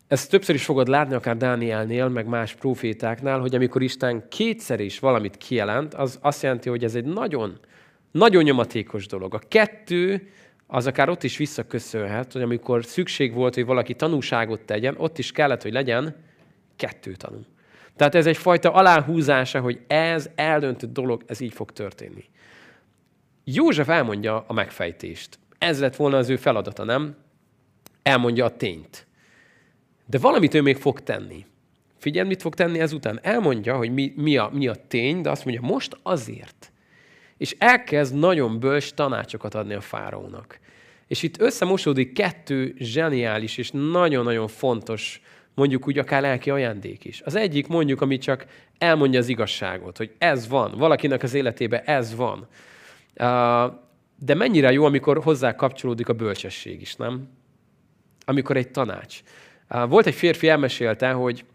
[0.08, 5.00] Ezt többször is fogod látni, akár Dánielnél, meg más profétáknál, hogy amikor Isten kétszer is
[5.00, 7.60] valamit kijelent, az azt jelenti, hogy ez egy nagyon,
[8.12, 9.34] nagyon nyomatékos dolog.
[9.34, 10.30] A kettő
[10.68, 15.32] az akár ott is visszaköszönhet, hogy amikor szükség volt, hogy valaki tanúságot tegyen, ott is
[15.32, 16.16] kellett, hogy legyen
[16.76, 17.40] kettő tanú.
[17.96, 22.24] Tehát ez egyfajta aláhúzása, hogy ez eldöntött dolog, ez így fog történni.
[23.44, 25.40] József elmondja a megfejtést.
[25.58, 27.16] Ez lett volna az ő feladata, nem?
[28.04, 29.07] Elmondja a tényt.
[30.10, 31.46] De valamit ő még fog tenni.
[31.98, 33.20] Figyelj, mit fog tenni ezután?
[33.22, 36.72] Elmondja, hogy mi, mi, a, mi a tény, de azt mondja, most azért.
[37.38, 40.60] És elkezd nagyon bölcs tanácsokat adni a fáraónak.
[41.08, 45.22] És itt összemosódik kettő zseniális és nagyon-nagyon fontos,
[45.54, 47.22] mondjuk úgy akár lelki ajándék is.
[47.22, 48.46] Az egyik mondjuk, ami csak
[48.78, 52.48] elmondja az igazságot, hogy ez van, valakinek az életében ez van.
[54.20, 57.30] De mennyire jó, amikor hozzá kapcsolódik a bölcsesség is, nem?
[58.26, 59.22] Amikor egy tanács.
[59.68, 61.46] Volt egy férfi, elmesélte, hogy,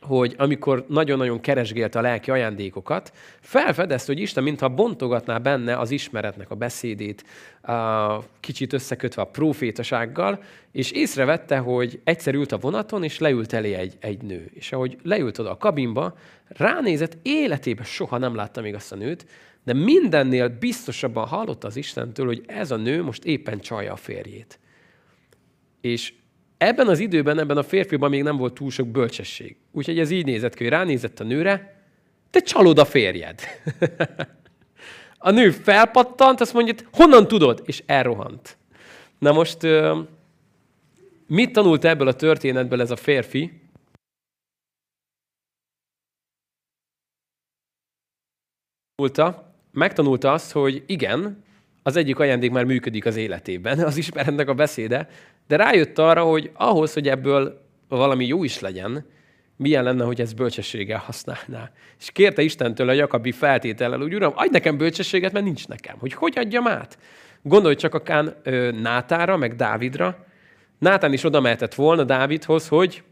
[0.00, 6.50] hogy amikor nagyon-nagyon keresgélte a lelki ajándékokat, felfedezte, hogy Isten mintha bontogatná benne az ismeretnek
[6.50, 7.24] a beszédét,
[8.40, 13.96] kicsit összekötve a profétasággal, és észrevette, hogy egyszer ült a vonaton, és leült elé egy,
[14.00, 14.50] egy nő.
[14.54, 16.16] És ahogy leült oda a kabinba,
[16.48, 19.26] ránézett, életében soha nem látta még azt a nőt,
[19.64, 24.58] de mindennél biztosabban hallotta az Istentől, hogy ez a nő most éppen csalja a férjét.
[25.80, 26.12] És
[26.66, 29.56] ebben az időben, ebben a férfiban még nem volt túl sok bölcsesség.
[29.70, 31.82] Úgyhogy ez így nézett ki, hogy ránézett a nőre,
[32.30, 33.40] te csalod a férjed.
[35.18, 37.62] a nő felpattant, azt mondja, honnan tudod?
[37.66, 38.56] És elrohant.
[39.18, 39.58] Na most,
[41.26, 43.60] mit tanult ebből a történetből ez a férfi?
[49.72, 51.44] megtanulta azt, hogy igen,
[51.82, 55.08] az egyik ajándék már működik az életében, az ismeretnek a beszéde,
[55.52, 59.06] de rájött arra, hogy ahhoz, hogy ebből valami jó is legyen,
[59.56, 61.70] milyen lenne, hogy ezt bölcsességgel használná.
[61.98, 65.96] És kérte Istentől a Jakabi feltétellel, hogy Uram, adj nekem bölcsességet, mert nincs nekem.
[65.98, 66.98] Hogy hogy adjam át?
[67.42, 68.36] Gondolj csak akár
[68.80, 70.26] Nátára, meg Dávidra.
[70.78, 73.02] Nátán is oda mehetett volna Dávidhoz, hogy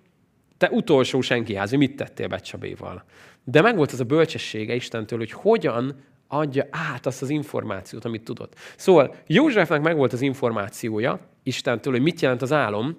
[0.57, 3.05] te utolsó senkiházi, mit tettél Becsabéval?
[3.44, 8.55] De megvolt az a bölcsessége Istentől, hogy hogyan adja át azt az információt, amit tudott.
[8.76, 12.96] Szóval Józsefnek megvolt az információja Istentől, hogy mit jelent az álom,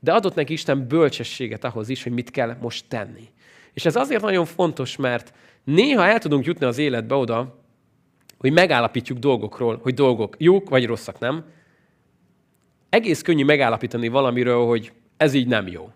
[0.00, 3.28] de adott neki Isten bölcsességet ahhoz is, hogy mit kell most tenni.
[3.72, 7.60] És ez azért nagyon fontos, mert néha el tudunk jutni az életbe oda,
[8.38, 11.44] hogy megállapítjuk dolgokról, hogy dolgok jók vagy rosszak, nem?
[12.88, 15.90] Egész könnyű megállapítani valamiről, hogy ez így nem jó.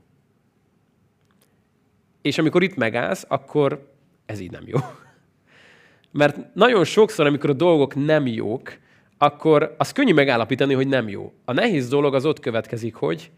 [2.22, 3.92] És amikor itt megállsz, akkor
[4.26, 4.78] ez így nem jó.
[6.10, 8.78] Mert nagyon sokszor, amikor a dolgok nem jók,
[9.18, 11.32] akkor az könnyű megállapítani, hogy nem jó.
[11.44, 13.30] A nehéz dolog az ott következik, hogy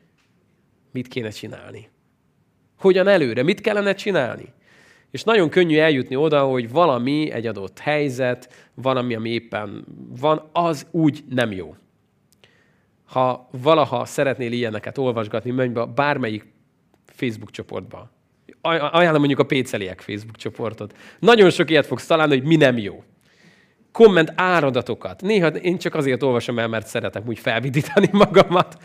[0.92, 1.88] mit kéne csinálni.
[2.78, 4.52] Hogyan előre, mit kellene csinálni.
[5.10, 9.84] És nagyon könnyű eljutni oda, hogy valami, egy adott helyzet, valami, ami éppen
[10.20, 11.76] van, az úgy nem jó.
[13.04, 16.46] Ha valaha szeretnél ilyeneket olvasgatni, menj be bármelyik
[17.06, 18.10] Facebook csoportba
[18.60, 20.96] ajánlom mondjuk a Péceliek Facebook csoportot.
[21.18, 23.02] Nagyon sok ilyet fogsz találni, hogy mi nem jó.
[23.92, 25.22] Komment áradatokat.
[25.22, 28.76] Néha én csak azért olvasom el, mert szeretek úgy felvidítani magamat.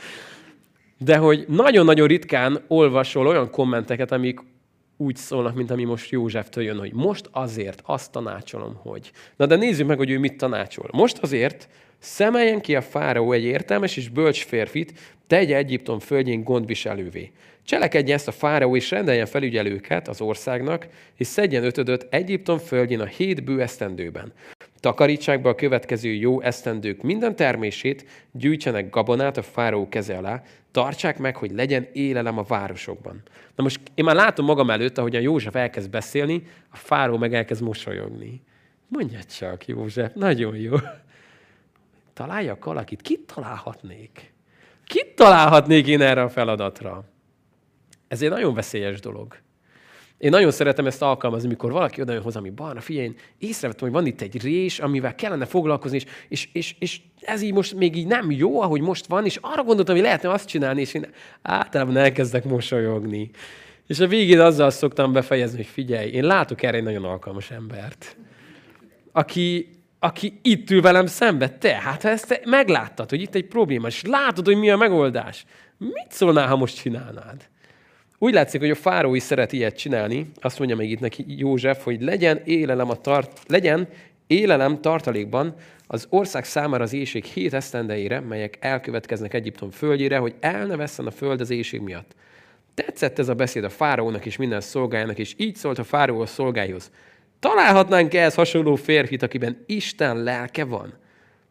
[0.97, 4.39] De hogy nagyon-nagyon ritkán olvasol olyan kommenteket, amik
[4.97, 9.11] úgy szólnak, mint ami most Józseftől jön, hogy most azért azt tanácsolom, hogy.
[9.35, 10.89] Na de nézzük meg, hogy ő mit tanácsol.
[10.91, 14.93] Most azért szemeljen ki a fáraó egy értelmes és bölcs férfit,
[15.27, 17.31] tegye Egyiptom földjén gondviselővé.
[17.65, 23.05] Cselekedje ezt a fáraó, és rendeljen felügyelőket az országnak, és szedjen ötödöt Egyiptom földjén a
[23.05, 24.33] hét bő esztendőben.
[24.83, 31.17] Takarítsák be a következő jó esztendők minden termését, gyűjtsenek gabonát a fáraó keze alá, tartsák
[31.17, 33.21] meg, hogy legyen élelem a városokban.
[33.55, 37.63] Na most én már látom magam előtt, ahogyan József elkezd beszélni, a fáraó meg elkezd
[37.63, 38.41] mosolyogni.
[38.87, 40.73] Mondja csak, József, nagyon jó.
[42.13, 43.01] Találjak valakit?
[43.01, 44.33] Kit találhatnék?
[44.85, 47.03] Kit találhatnék én erre a feladatra?
[48.07, 49.37] Ez egy nagyon veszélyes dolog.
[50.23, 53.83] Én nagyon szeretem ezt alkalmazni, mikor valaki oda jön hozzám, hogy Barna, figyelj, én észrevettem,
[53.87, 57.73] hogy van itt egy rés, amivel kellene foglalkozni, és, és, és, és ez így most
[57.73, 60.93] még így nem jó, ahogy most van, és arra gondoltam, hogy lehetne azt csinálni, és
[60.93, 61.05] én
[61.41, 63.29] általában elkezdek mosolyogni.
[63.87, 68.17] És a végén azzal szoktam befejezni, hogy figyelj, én látok erre egy nagyon alkalmas embert,
[69.11, 71.49] aki, aki itt ül velem szembe.
[71.49, 74.77] Te, hát ha ezt te megláttad, hogy itt egy probléma, és látod, hogy mi a
[74.77, 75.45] megoldás,
[75.77, 77.51] mit szólnál, ha most csinálnád?
[78.23, 80.31] Úgy látszik, hogy a fáró is szeret ilyet csinálni.
[80.41, 83.87] Azt mondja még itt neki József, hogy legyen élelem, a tart, legyen
[84.27, 85.55] élelem tartalékban
[85.87, 91.11] az ország számára az éjség hét esztendeire, melyek elkövetkeznek Egyiptom földjére, hogy el ne a
[91.11, 92.15] föld az éjség miatt.
[92.73, 96.25] Tetszett ez a beszéd a fáraónak és minden szolgájának, és így szólt a fáraó a
[96.25, 96.91] szolgáihoz.
[97.39, 100.93] Találhatnánk ehhez hasonló férfit, akiben Isten lelke van?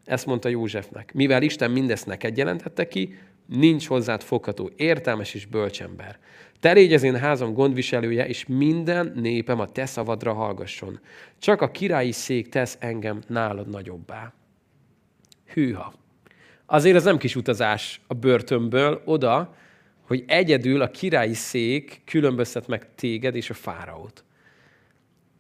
[0.05, 1.13] Ezt mondta Józsefnek.
[1.15, 3.15] Mivel Isten mindezt neked jelentette ki,
[3.57, 6.19] nincs hozzád fogható értelmes és bölcsember.
[6.61, 11.01] Te légy az én házam gondviselője, és minden népem a te szavadra hallgasson.
[11.39, 14.33] Csak a királyi szék tesz engem nálad nagyobbá.
[15.53, 15.93] Hűha.
[16.67, 19.55] Azért ez nem kis utazás a börtönből oda,
[20.07, 24.25] hogy egyedül a királyi szék különböztet meg téged és a fáraót.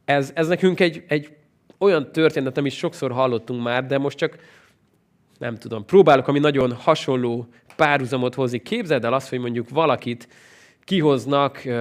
[0.04, 1.36] Ez, ez nekünk egy, egy
[1.78, 4.38] olyan történet, amit sokszor hallottunk már, de most csak
[5.42, 8.62] nem tudom, próbálok ami nagyon hasonló párhuzamot hozni.
[8.62, 10.28] Képzeld el azt, hogy mondjuk valakit
[10.84, 11.74] kihoznak uh,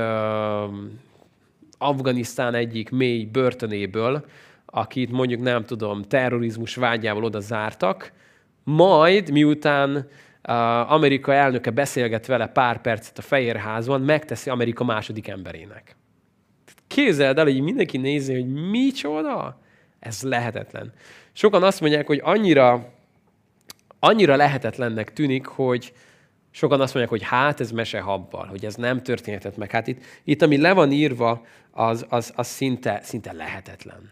[1.78, 4.26] Afganisztán egyik mély börtönéből,
[4.66, 8.12] akit mondjuk nem tudom, terrorizmus vágyával oda zártak,
[8.64, 15.96] majd miután uh, Amerika elnöke beszélget vele pár percet a Fehérházban, megteszi Amerika második emberének.
[16.88, 19.60] Képzeld el, hogy mindenki nézi, hogy micsoda?
[20.00, 20.94] Ez lehetetlen.
[21.34, 23.00] Sokan azt mondják, hogy annyira,
[24.04, 25.94] annyira lehetetlennek tűnik, hogy,
[26.54, 29.72] Sokan azt mondják, hogy hát ez mesehabbal, hogy ez nem történhetett meg.
[29.72, 34.12] Hát itt, itt ami le van írva, az, az, az szinte, szinte lehetetlen.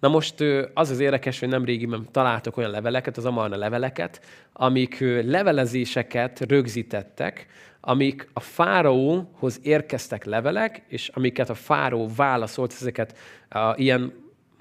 [0.00, 0.34] Na most
[0.74, 4.20] az az érdekes, hogy nemrégiben találtak olyan leveleket, az Amarna leveleket,
[4.52, 7.46] amik levelezéseket rögzítettek,
[7.80, 13.18] amik a fáraóhoz érkeztek levelek, és amiket a fáraó válaszolt, ezeket
[13.48, 14.12] a, ilyen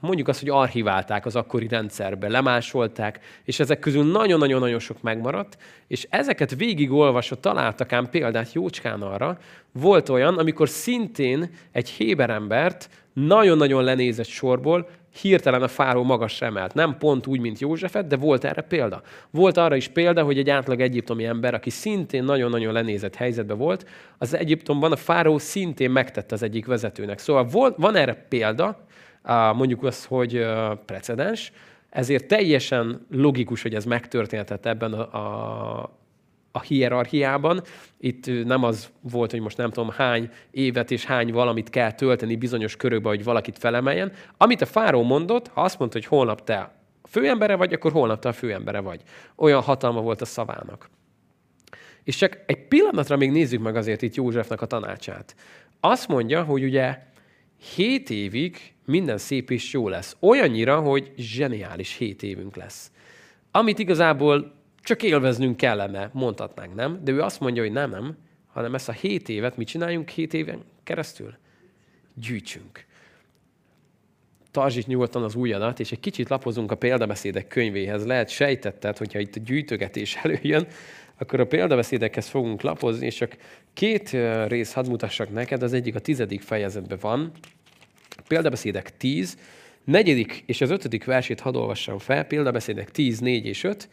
[0.06, 6.08] mondjuk azt, hogy archiválták az akkori rendszerbe, lemásolták, és ezek közül nagyon-nagyon-nagyon sok megmaradt, és
[6.10, 9.38] ezeket végigolvasva találtak ám példát jócskán arra,
[9.72, 14.88] volt olyan, amikor szintén egy héber embert nagyon-nagyon lenézett sorból
[15.22, 16.74] hirtelen a fáró magas emelt.
[16.74, 19.02] Nem pont úgy, mint Józsefet, de volt erre példa.
[19.32, 23.86] Volt arra is példa, hogy egy átlag egyiptomi ember, aki szintén nagyon-nagyon lenézett helyzetben volt,
[24.18, 27.20] az Egyiptomban a fáró szintén megtette az egyik vezetőnek.
[27.20, 28.86] Szóval volt, van erre példa,
[29.34, 30.46] mondjuk az, hogy
[30.86, 31.52] precedens,
[31.90, 35.98] ezért teljesen logikus, hogy ez megtörténhetett ebben a, a,
[36.52, 37.62] a hierarchiában.
[38.00, 42.36] Itt nem az volt, hogy most nem tudom hány évet és hány valamit kell tölteni
[42.36, 44.12] bizonyos körökbe, hogy valakit felemeljen.
[44.38, 48.20] Amit a fáró mondott, ha azt mondta, hogy holnap te a főembere vagy, akkor holnap
[48.20, 49.02] te a főembere vagy.
[49.36, 50.90] Olyan hatalma volt a szavának.
[52.04, 55.36] És csak egy pillanatra még nézzük meg azért itt Józsefnek a tanácsát.
[55.80, 57.00] Azt mondja, hogy ugye
[57.76, 60.16] hét évig minden szép és jó lesz.
[60.20, 62.92] Olyannyira, hogy zseniális hét évünk lesz.
[63.52, 67.00] Amit igazából csak élveznünk kellene, mondhatnánk, nem?
[67.04, 68.18] De ő azt mondja, hogy nem, nem,
[68.54, 71.34] hanem ezt a hét évet mit csináljunk hét éven keresztül?
[72.14, 72.86] Gyűjtsünk.
[74.52, 78.06] Tartsd nyugodtan az ujjadat, és egy kicsit lapozunk a példabeszédek könyvéhez.
[78.06, 80.68] Lehet sejtetted, hogyha itt a gyűjtögetés előjön,
[81.18, 83.38] akkor a példabeszédekhez fogunk lapozni, és csak
[83.74, 84.10] két
[84.48, 87.32] rész hadd mutassak neked, az egyik a tizedik fejezetben van,
[88.28, 89.38] Példabeszédek 10,
[89.84, 93.90] negyedik és az ötödik versét hadd olvassam fel, példabeszédek 10, 4 és 5.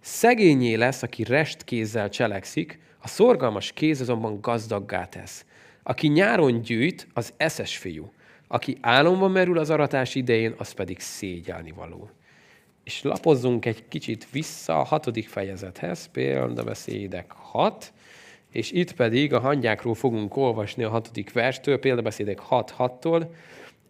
[0.00, 5.44] Szegényé lesz, aki rest kézzel cselekszik, a szorgalmas kéz azonban gazdaggá tesz.
[5.82, 8.12] Aki nyáron gyűjt, az eszes fiú.
[8.46, 12.10] Aki álomban merül az aratás idején, az pedig szégyelni való.
[12.84, 17.92] És lapozzunk egy kicsit vissza a hatodik fejezethez, példabeszédek 6,
[18.52, 23.26] és itt pedig a hangyákról fogunk olvasni a hatodik verstől, példabeszédek 6-6-tól.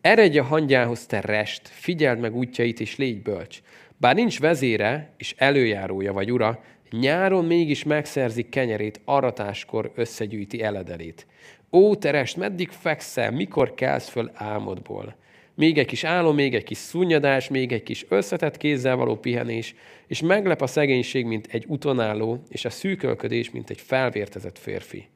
[0.01, 3.59] Eredj a hangyához, te rest, figyeld meg útjait, és légy bölcs.
[3.97, 11.27] Bár nincs vezére és előjárója vagy ura, Nyáron mégis megszerzik kenyerét, aratáskor összegyűjti eledelét.
[11.73, 15.17] Ó, terest, meddig fekszel, mikor kelsz föl álmodból?
[15.55, 19.75] Még egy kis álom, még egy kis szunnyadás, még egy kis összetett kézzel való pihenés,
[20.07, 25.09] és meglep a szegénység, mint egy utonálló, és a szűkölködés, mint egy felvértezett férfi.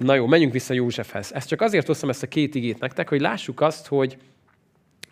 [0.00, 1.32] Na jó, menjünk vissza Józsefhez.
[1.32, 4.16] Ezt csak azért hoztam ezt a két igét nektek, hogy lássuk azt, hogy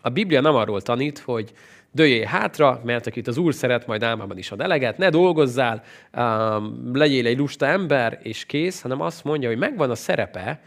[0.01, 1.53] a Biblia nem arról tanít, hogy
[1.91, 5.83] dőjél hátra, mert akit az Úr szeret, majd álmában is ad eleget, ne dolgozzál,
[6.17, 10.61] um, legyél egy lusta ember, és kész, hanem azt mondja, hogy megvan a szerepe,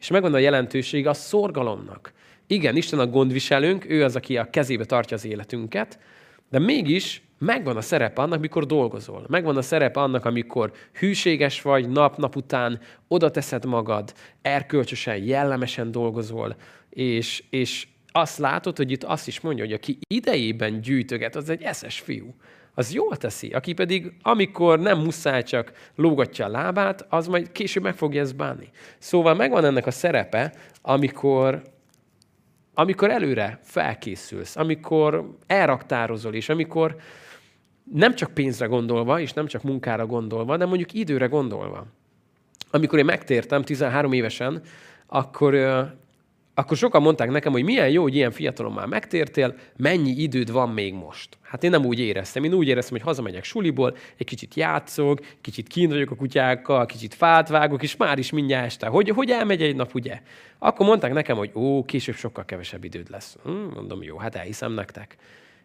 [0.00, 2.12] és megvan a jelentőség a szorgalomnak.
[2.46, 5.98] Igen, Isten a gondviselőnk, ő az, aki a kezébe tartja az életünket,
[6.50, 9.24] de mégis megvan a szerepe annak, mikor dolgozol.
[9.28, 16.56] Megvan a szerepe annak, amikor hűséges vagy, nap-nap után oda teszed magad, erkölcsösen, jellemesen dolgozol,
[16.90, 21.62] és, és azt látod, hogy itt azt is mondja, hogy aki idejében gyűjtöget, az egy
[21.62, 22.34] eszes fiú.
[22.74, 23.50] Az jól teszi.
[23.50, 28.36] Aki pedig, amikor nem muszáj csak lógatja a lábát, az majd később meg fogja ezt
[28.36, 28.68] bánni.
[28.98, 31.62] Szóval megvan ennek a szerepe, amikor,
[32.78, 36.96] amikor előre felkészülsz, amikor elraktározol, és amikor
[37.92, 41.86] nem csak pénzre gondolva, és nem csak munkára gondolva, de mondjuk időre gondolva.
[42.70, 44.62] Amikor én megtértem 13 évesen,
[45.06, 45.54] akkor
[46.58, 50.68] akkor sokan mondták nekem, hogy milyen jó, hogy ilyen fiatalon már megtértél, mennyi időd van
[50.70, 51.38] még most.
[51.42, 52.44] Hát én nem úgy éreztem.
[52.44, 57.14] Én úgy éreztem, hogy hazamegyek suliból, egy kicsit játszok, kicsit kint vagyok a kutyákkal, kicsit
[57.14, 58.86] fát vágok, és már is mindjárt este.
[58.86, 60.20] Hogy, hogy elmegy egy nap, ugye?
[60.58, 63.36] Akkor mondták nekem, hogy ó, később sokkal kevesebb időd lesz.
[63.44, 65.16] Hm, mondom, jó, hát elhiszem nektek.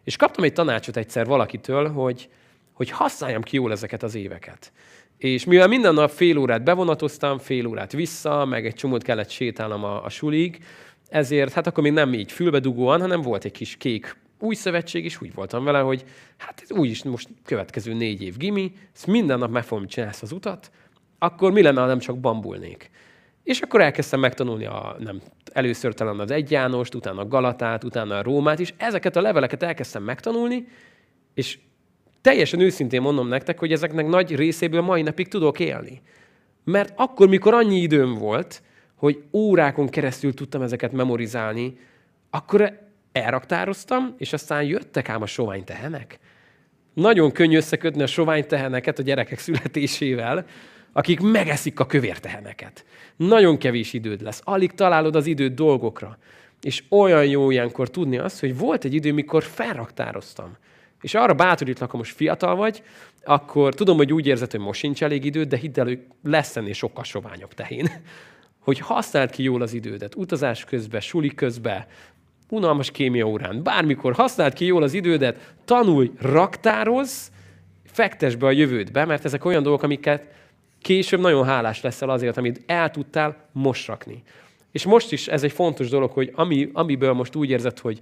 [0.04, 2.28] És kaptam egy tanácsot egyszer valakitől, hogy,
[2.72, 4.72] hogy használjam ki jól ezeket az éveket.
[5.18, 9.84] És mivel minden nap fél órát bevonatoztam, fél órát vissza, meg egy csomót kellett sétálnom
[9.84, 10.64] a, a sulig,
[11.14, 15.20] ezért hát akkor még nem így fülbedugóan, hanem volt egy kis kék új szövetség, és
[15.20, 16.04] úgy voltam vele, hogy
[16.36, 20.32] hát ez úgyis most következő négy év gimi, ezt minden nap meg fogom csinálni az
[20.32, 20.70] utat,
[21.18, 22.90] akkor mi lenne, ha nem csak bambulnék?
[23.42, 25.20] És akkor elkezdtem megtanulni a, nem,
[25.52, 29.62] először talán az Egy Jánost, utána a Galatát, utána a Rómát, és ezeket a leveleket
[29.62, 30.66] elkezdtem megtanulni,
[31.34, 31.58] és
[32.20, 36.02] teljesen őszintén mondom nektek, hogy ezeknek nagy részéből mai napig tudok élni.
[36.64, 38.62] Mert akkor, mikor annyi időm volt,
[38.94, 41.78] hogy órákon keresztül tudtam ezeket memorizálni,
[42.30, 42.78] akkor
[43.12, 46.18] elraktároztam, és aztán jöttek ám a sovány tehenek.
[46.94, 50.46] Nagyon könnyű összekötni a sovány teheneket a gyerekek születésével,
[50.92, 52.84] akik megeszik a kövér teheneket.
[53.16, 54.40] Nagyon kevés időd lesz.
[54.44, 56.18] Alig találod az időt dolgokra.
[56.62, 60.56] És olyan jó ilyenkor tudni azt, hogy volt egy idő, mikor felraktároztam.
[61.00, 62.82] És arra bátorítlak, ha most fiatal vagy,
[63.24, 66.56] akkor tudom, hogy úgy érzed, hogy most sincs elég időd, de hidd el, hogy lesz
[66.56, 67.88] ennél sokkal soványabb tehén
[68.64, 71.84] hogy használd ki jól az idődet, utazás közben, suli közben,
[72.48, 77.28] unalmas kémia órán, bármikor használd ki jól az idődet, tanulj, raktározz,
[77.84, 80.28] fektes be a jövődbe, mert ezek olyan dolgok, amiket
[80.80, 84.22] később nagyon hálás leszel azért, amit el tudtál most rakni.
[84.72, 88.00] És most is ez egy fontos dolog, hogy ami, amiből most úgy érzed, hogy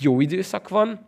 [0.00, 1.06] jó időszak van,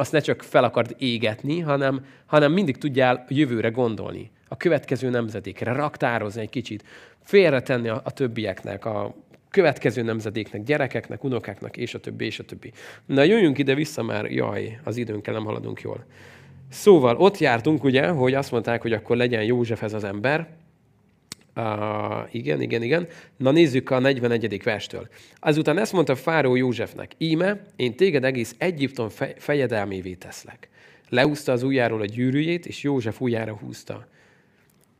[0.00, 5.72] azt ne csak fel akard égetni, hanem, hanem mindig tudjál jövőre gondolni, a következő nemzedékre,
[5.72, 6.84] raktározni egy kicsit,
[7.22, 9.14] félretenni a, a többieknek, a
[9.50, 12.72] következő nemzedéknek, gyerekeknek, unokáknak, és a többi, és a többi.
[13.06, 16.04] Na, jöjjünk ide vissza már, jaj, az időnkkel nem haladunk jól.
[16.68, 20.48] Szóval ott jártunk, ugye, hogy azt mondták, hogy akkor legyen József ez az ember.
[21.56, 23.06] Uh, igen, igen, igen.
[23.36, 24.62] Na nézzük a 41.
[24.62, 25.08] verstől.
[25.36, 30.68] Azután ezt mondta Fáró Józsefnek, íme, én téged egész Egyiptom fejedelmévé teszlek.
[31.08, 34.06] Leúzta az ujjáról a gyűrűjét, és József ujjára húzta.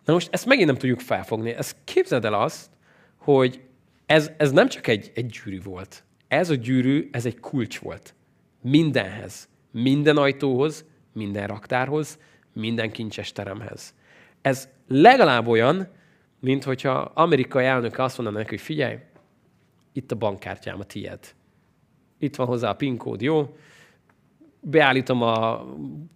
[0.04, 1.50] Na most ezt megint nem tudjuk felfogni.
[1.50, 2.70] Ez képzeld el azt,
[3.16, 3.60] hogy
[4.06, 6.04] ez, ez nem csak egy, egy gyűrű volt.
[6.28, 8.14] Ez a gyűrű, ez egy kulcs volt.
[8.62, 9.48] Mindenhez.
[9.70, 12.18] Minden ajtóhoz, minden raktárhoz,
[12.52, 13.94] minden kincses teremhez.
[14.42, 15.88] Ez legalább olyan,
[16.40, 18.98] mint hogyha amerikai elnöke azt mondaná neki, hogy figyelj,
[19.92, 21.18] itt a bankkártyám a tied.
[22.18, 23.56] Itt van hozzá a PIN kód, jó?
[24.60, 25.66] Beállítom a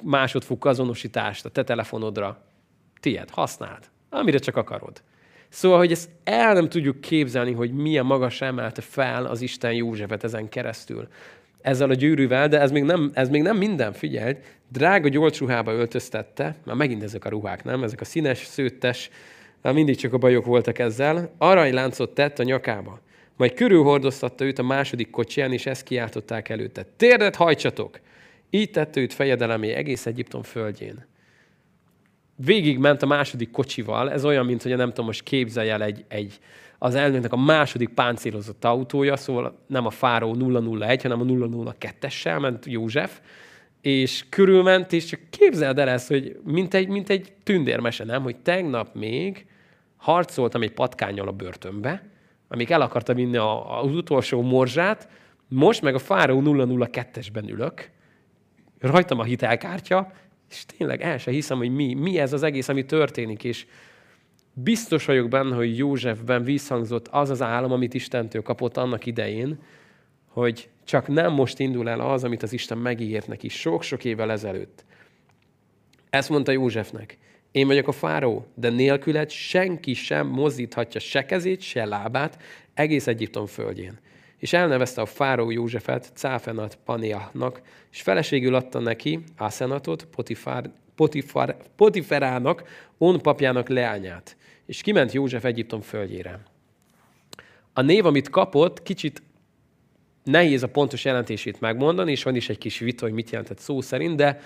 [0.05, 2.45] másodfokú azonosítást a te telefonodra
[3.01, 5.03] tied, használd, amire csak akarod.
[5.49, 10.25] Szóval, hogy ezt el nem tudjuk képzelni, hogy milyen magas emelte fel az Isten Józsefet
[10.25, 11.09] ezen keresztül.
[11.61, 14.39] Ezzel a gyűrűvel, de ez még nem, ez még nem minden, figyeld.
[14.68, 17.83] Drága gyolcsruhába öltöztette, már megint ezek a ruhák, nem?
[17.83, 19.11] Ezek a színes, szőttes,
[19.65, 21.35] már mindig csak a bajok voltak ezzel.
[21.39, 23.01] Aranyláncot tett a nyakába.
[23.37, 26.87] Majd körülhordoztatta őt a második kocsiján, és ezt kiáltották előtte.
[26.97, 28.01] Térdet hajtsatok!
[28.51, 31.07] Így tette őt fejedelemé egész Egyiptom földjén
[32.37, 36.05] végig ment a második kocsival, ez olyan, mint hogy nem tudom, most képzelj el egy,
[36.09, 36.39] egy,
[36.79, 40.35] az elnöknek a második páncélozott autója, szóval nem a Fáró
[40.79, 43.21] 001, hanem a 002-essel ment József,
[43.81, 48.23] és körülment, és csak képzeld el ezt, hogy mint egy, mint egy tündérmese, nem?
[48.23, 49.47] Hogy tegnap még
[50.05, 52.03] harcoltam egy patkányjal a börtönbe,
[52.49, 55.09] amíg el akarta vinni a, az utolsó morzsát,
[55.49, 57.91] most meg a Fáraó 002-esben ülök,
[58.79, 60.13] rajtam a hitelkártya,
[60.51, 63.67] és tényleg el sem hiszem, hogy mi, mi ez az egész, ami történik, és
[64.53, 69.59] biztos vagyok benne, hogy Józsefben visszhangzott az az állam, amit Istentől kapott annak idején,
[70.29, 74.85] hogy csak nem most indul el az, amit az Isten megígért neki sok-sok évvel ezelőtt.
[76.11, 77.19] Ezt mondta Józsefnek.
[77.55, 82.43] Én vagyok a fáró, de nélküled senki sem mozdíthatja se kezét, se lábát
[82.75, 83.99] egész Egyiptom földjén.
[84.39, 87.61] És elnevezte a fáró Józsefet Cáfenat Paniahnak,
[87.93, 92.63] és feleségül adta neki Ászenatot, Potifár, Potifar, Potiferának,
[92.99, 94.37] On papjának leányát.
[94.67, 96.43] És kiment József Egyiptom földjére.
[97.73, 99.23] A név, amit kapott, kicsit
[100.25, 103.81] nehéz a pontos jelentését megmondani, és van is egy kis vita, hogy mit jelentett szó
[103.81, 104.41] szerint, de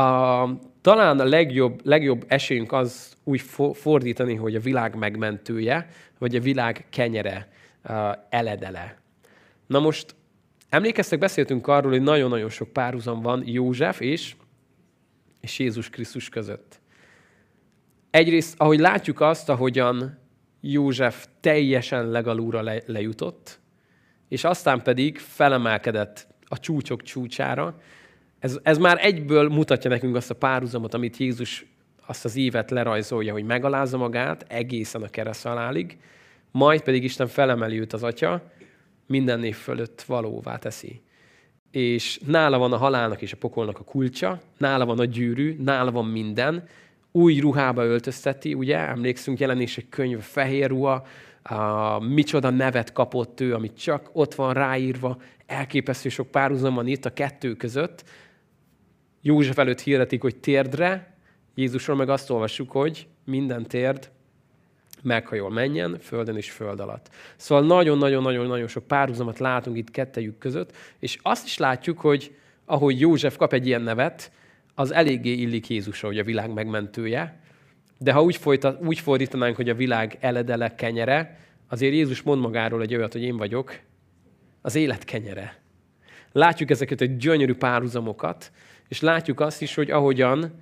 [0.00, 0.42] a,
[0.82, 3.40] talán a legjobb, legjobb esélyünk az úgy
[3.72, 7.48] fordítani, hogy a világ megmentője, vagy a világ kenyere,
[7.82, 7.92] a,
[8.30, 9.00] eledele.
[9.66, 10.14] Na most
[10.68, 14.34] emlékeztek, beszéltünk arról, hogy nagyon-nagyon sok párhuzam van József és,
[15.40, 16.80] és Jézus Krisztus között.
[18.10, 20.18] Egyrészt, ahogy látjuk azt, ahogyan
[20.60, 23.60] József teljesen legalúra le, lejutott,
[24.28, 27.80] és aztán pedig felemelkedett a csúcsok csúcsára.
[28.42, 31.66] Ez, ez már egyből mutatja nekünk azt a párhuzamot, amit Jézus
[32.06, 35.98] azt az évet lerajzolja, hogy megalázza magát egészen a kereszt halálig,
[36.50, 38.50] majd pedig Isten felemeli őt az Atya,
[39.06, 41.02] minden név fölött valóvá teszi.
[41.70, 45.90] És nála van a halálnak és a pokolnak a kulcsa, nála van a gyűrű, nála
[45.90, 46.68] van minden,
[47.12, 51.06] új ruhába öltözteti, ugye, emlékszünk jelenések könyv, fehér ruha,
[51.42, 57.04] a, micsoda nevet kapott ő, amit csak ott van ráírva, elképesztő sok párhuzam van itt
[57.04, 58.04] a kettő között.
[59.22, 61.16] József előtt hirdetik, hogy térdre,
[61.54, 64.10] Jézusról meg azt olvassuk, hogy minden térd
[65.02, 67.10] meghajol menjen, földön és föld alatt.
[67.36, 73.36] Szóval nagyon-nagyon-nagyon-nagyon sok párhuzamot látunk itt kettejük között, és azt is látjuk, hogy ahogy József
[73.36, 74.32] kap egy ilyen nevet,
[74.74, 77.40] az eléggé illik Jézusra, hogy a világ megmentője,
[77.98, 82.82] de ha úgy, folytat, úgy fordítanánk, hogy a világ eledele kenyere, azért Jézus mond magáról
[82.82, 83.78] egy olyat, hogy én vagyok
[84.60, 85.60] az élet kenyere.
[86.32, 88.52] Látjuk ezeket a gyönyörű párhuzamokat,
[88.92, 90.52] és látjuk azt is, hogy ahogyan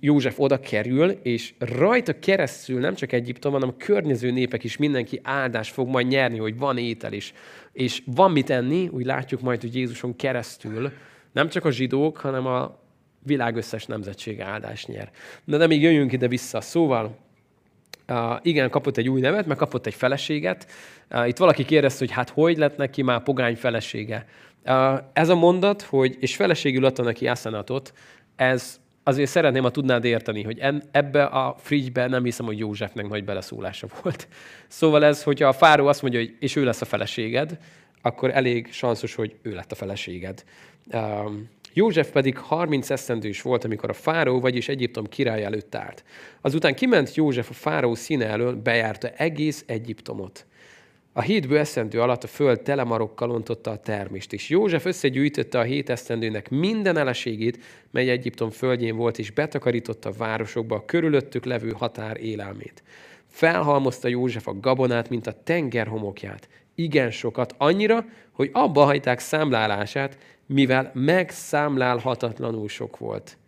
[0.00, 5.20] József oda kerül, és rajta keresztül nem csak Egyiptom, hanem a környező népek is mindenki
[5.22, 7.32] áldás fog majd nyerni, hogy van étel is.
[7.72, 10.92] És van mit enni, úgy látjuk majd, hogy Jézuson keresztül
[11.32, 12.78] nem csak a zsidók, hanem a
[13.22, 15.10] világ összes nemzetsége áldás nyer.
[15.44, 16.60] Na de még jöjjünk ide vissza.
[16.60, 17.16] Szóval,
[18.42, 20.66] igen, kapott egy új nevet, meg kapott egy feleséget.
[21.26, 24.26] Itt valaki kérdezte, hogy hát hogy lett neki már pogány felesége.
[25.12, 27.92] Ez a mondat, hogy és feleségül adta neki Ászenatot,
[28.36, 33.24] ez azért szeretném, ha tudnád érteni, hogy ebbe a frigybe nem hiszem, hogy Józsefnek nagy
[33.24, 34.28] beleszólása volt.
[34.68, 37.58] Szóval ez, hogyha a fáró azt mondja, hogy és ő lesz a feleséged,
[38.02, 40.44] akkor elég sanszos, hogy ő lett a feleséged.
[40.92, 46.04] Um, József pedig 30 esztendős volt, amikor a fáró, vagyis Egyiptom király előtt állt.
[46.40, 50.46] Azután kiment József a fáró színe elől, bejárta egész Egyiptomot.
[51.12, 55.90] A hétből eszendő alatt a föld telemarokkal ontotta a termést, és József összegyűjtötte a hét
[55.90, 57.58] esztendőnek minden eleségét,
[57.90, 62.82] mely Egyiptom földjén volt, és betakarította a városokba a körülöttük levő határ élelmét.
[63.26, 66.48] Felhalmozta József a gabonát, mint a tenger homokját.
[66.74, 73.38] Igen sokat, annyira, hogy abba hagyták számlálását, mivel megszámlálhatatlanul sok volt.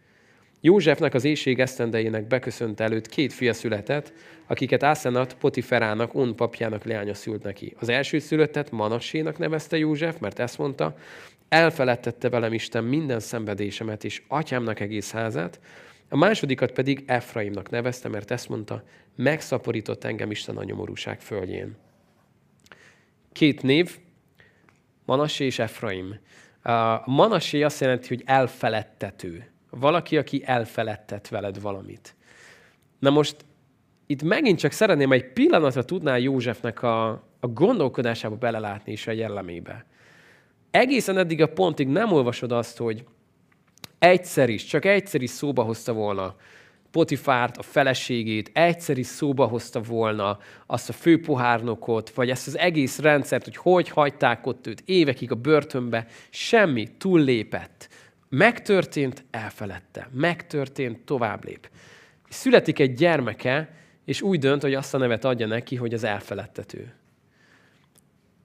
[0.64, 4.12] Józsefnek az éjség esztendejének beköszönt előtt két fia született,
[4.46, 7.74] akiket Ászenat Potiferának, On papjának leánya szült neki.
[7.78, 10.96] Az első született Manassénak nevezte József, mert ezt mondta,
[11.48, 15.60] elfeledtette velem Isten minden szenvedésemet és atyámnak egész házát,
[16.08, 18.84] a másodikat pedig Efraimnak nevezte, mert ezt mondta,
[19.16, 21.76] megszaporított engem Isten a nyomorúság földjén.
[23.32, 23.98] Két név,
[25.04, 26.18] Manassé és Efraim.
[26.62, 29.51] A Manassé azt jelenti, hogy elfeledtető.
[29.80, 32.14] Valaki, aki elfeledtet veled valamit.
[32.98, 33.36] Na most
[34.06, 37.08] itt megint csak szeretném, egy pillanatra tudnál Józsefnek a,
[37.40, 39.86] a gondolkodásába belelátni és a jellemébe.
[40.70, 43.04] Egészen eddig a pontig nem olvasod azt, hogy
[43.98, 46.36] egyszer is, csak egyszer is szóba hozta volna
[46.92, 52.98] Potifárt, a feleségét, egyszer is szóba hozta volna azt a főpohárnokot, vagy ezt az egész
[52.98, 57.88] rendszert, hogy hogy hagyták ott őt évekig a börtönbe, semmi, túllépett.
[58.34, 60.08] Megtörtént, elfeledte.
[60.12, 61.70] Megtörtént, tovább lép.
[62.28, 63.74] Születik egy gyermeke,
[64.04, 66.94] és úgy dönt, hogy azt a nevet adja neki, hogy az elfeledtető.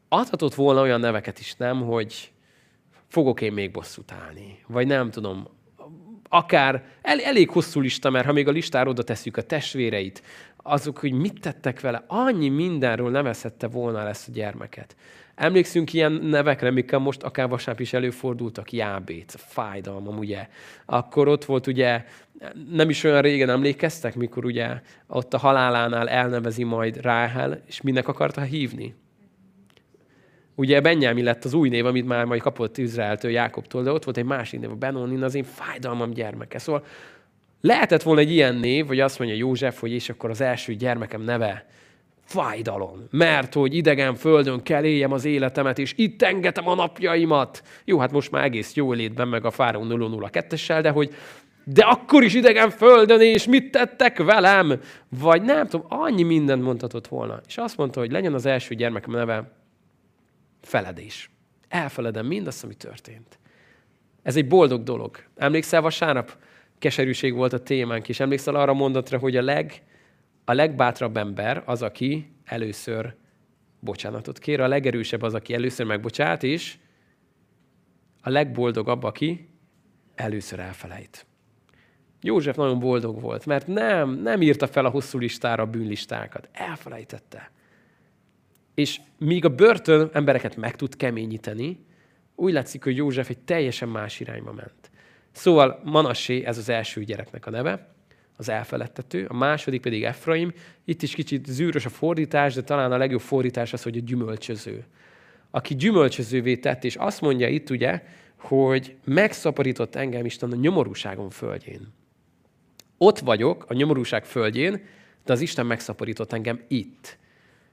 [0.10, 2.32] Adhatott volna olyan neveket is, nem, hogy
[3.08, 4.60] fogok én még bosszút állni.
[4.68, 5.48] Vagy nem tudom,
[6.30, 10.24] akár el, elég hosszú lista, mert ha még a listára oda tesszük a testvéreit,
[10.68, 14.96] azok, hogy mit tettek vele, annyi mindenről nevezhette volna lesz a gyermeket.
[15.36, 20.48] Emlékszünk ilyen nevekre, mikkel most akár vasárnap is előfordultak, Jábéc, a fájdalmam, ugye.
[20.86, 22.04] Akkor ott volt ugye,
[22.72, 28.08] nem is olyan régen emlékeztek, mikor ugye ott a halálánál elnevezi majd Ráhel, és minek
[28.08, 28.96] akarta hívni?
[30.56, 34.18] Ugye Benyámi lett az új név, amit már majd kapott Izraeltől, Jákobtól, de ott volt
[34.18, 36.58] egy másik név, a Benonin, az én fájdalmam gyermeke.
[36.58, 36.86] Szóval
[37.68, 41.22] lehetett volna egy ilyen név, vagy azt mondja József, hogy és akkor az első gyermekem
[41.22, 41.66] neve
[42.26, 43.08] fájdalom.
[43.12, 47.64] Mert hogy idegen földön kell éljem az életemet, és itt engetem a napjaimat.
[47.86, 51.16] Jó, hát most már egész jó létben, meg a Fáraó 002-essel, de hogy
[51.64, 54.80] de akkor is idegen földön, és mit tettek velem?
[55.10, 57.42] Vagy nem tudom, annyi mindent mondhatott volna.
[57.48, 59.52] És azt mondta, hogy legyen az első gyermekem neve
[60.62, 61.30] feledés.
[61.68, 63.40] Elfeledem mindazt, ami történt.
[64.24, 65.18] Ez egy boldog dolog.
[65.36, 66.38] Emlékszel vasárnap?
[66.80, 69.84] Keserűség volt a témánk, és emlékszel arra mondatra, hogy a, leg,
[70.46, 73.16] a legbátrabb ember az, aki először
[73.80, 76.78] bocsánatot kér, a legerősebb az, aki először megbocsát, és
[78.22, 79.50] a legboldogabb, aki
[80.16, 81.26] először elfelejt.
[82.22, 86.50] József nagyon boldog volt, mert nem, nem írta fel a hosszú listára a bűnlistákat.
[86.52, 87.52] Elfelejtette.
[88.74, 91.86] És míg a börtön embereket meg tud keményíteni,
[92.36, 94.92] úgy látszik, hogy József egy teljesen más irányba ment.
[95.38, 97.88] Szóval Manassé, ez az első gyereknek a neve,
[98.38, 100.54] az elfeledtető, a második pedig Efraim.
[100.86, 104.86] Itt is kicsit zűrös a fordítás, de talán a legjobb fordítás az, hogy a gyümölcsöző.
[105.52, 108.04] Aki gyümölcsözővé tett, és azt mondja itt ugye,
[108.36, 111.94] hogy megszaporított engem Isten a nyomorúságom földjén.
[112.98, 114.86] Ott vagyok, a nyomorúság földjén,
[115.26, 117.18] de az Isten megszaporított engem itt.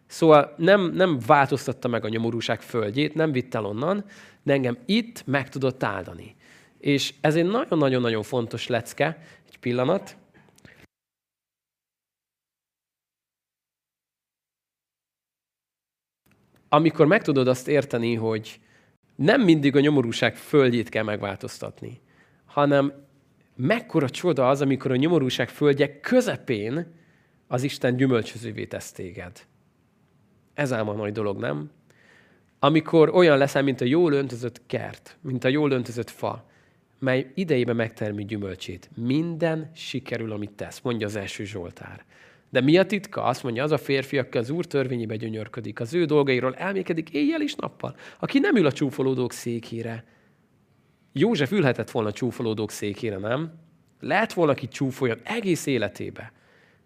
[0.07, 4.05] Szóval nem, nem változtatta meg a nyomorúság földjét, nem vitt el onnan,
[4.43, 6.37] de engem itt meg tudott áldani.
[6.85, 9.19] És ez egy nagyon-nagyon-nagyon fontos lecke,
[9.49, 10.17] egy pillanat.
[16.69, 18.61] Amikor meg tudod azt érteni, hogy
[19.17, 22.01] nem mindig a nyomorúság földjét kell megváltoztatni,
[22.45, 23.07] hanem
[23.57, 26.95] mekkora csoda az, amikor a nyomorúság földje közepén
[27.47, 29.47] az Isten gyümölcsözővé tesz téged.
[30.55, 31.71] Ez ám a nagy dolog, nem?
[32.59, 36.53] Amikor olyan leszel, mint a jól öntözött kert, mint a jól öntözött fa,
[37.05, 38.91] mely idejében megtermi gyümölcsét.
[38.97, 42.05] Minden sikerül, amit tesz, mondja az első Zsoltár.
[42.51, 43.23] De mi a titka?
[43.23, 47.43] Azt mondja, az a férfi, aki az Úr törvényébe gyönyörködik, az ő dolgairól elmékedik éjjel
[47.43, 50.05] és nappal, aki nem ül a csúfolódók székére.
[51.13, 53.53] József ülhetett volna a csúfolódók székére, nem?
[54.01, 56.33] Lehet volna, aki csúfoljon egész életébe.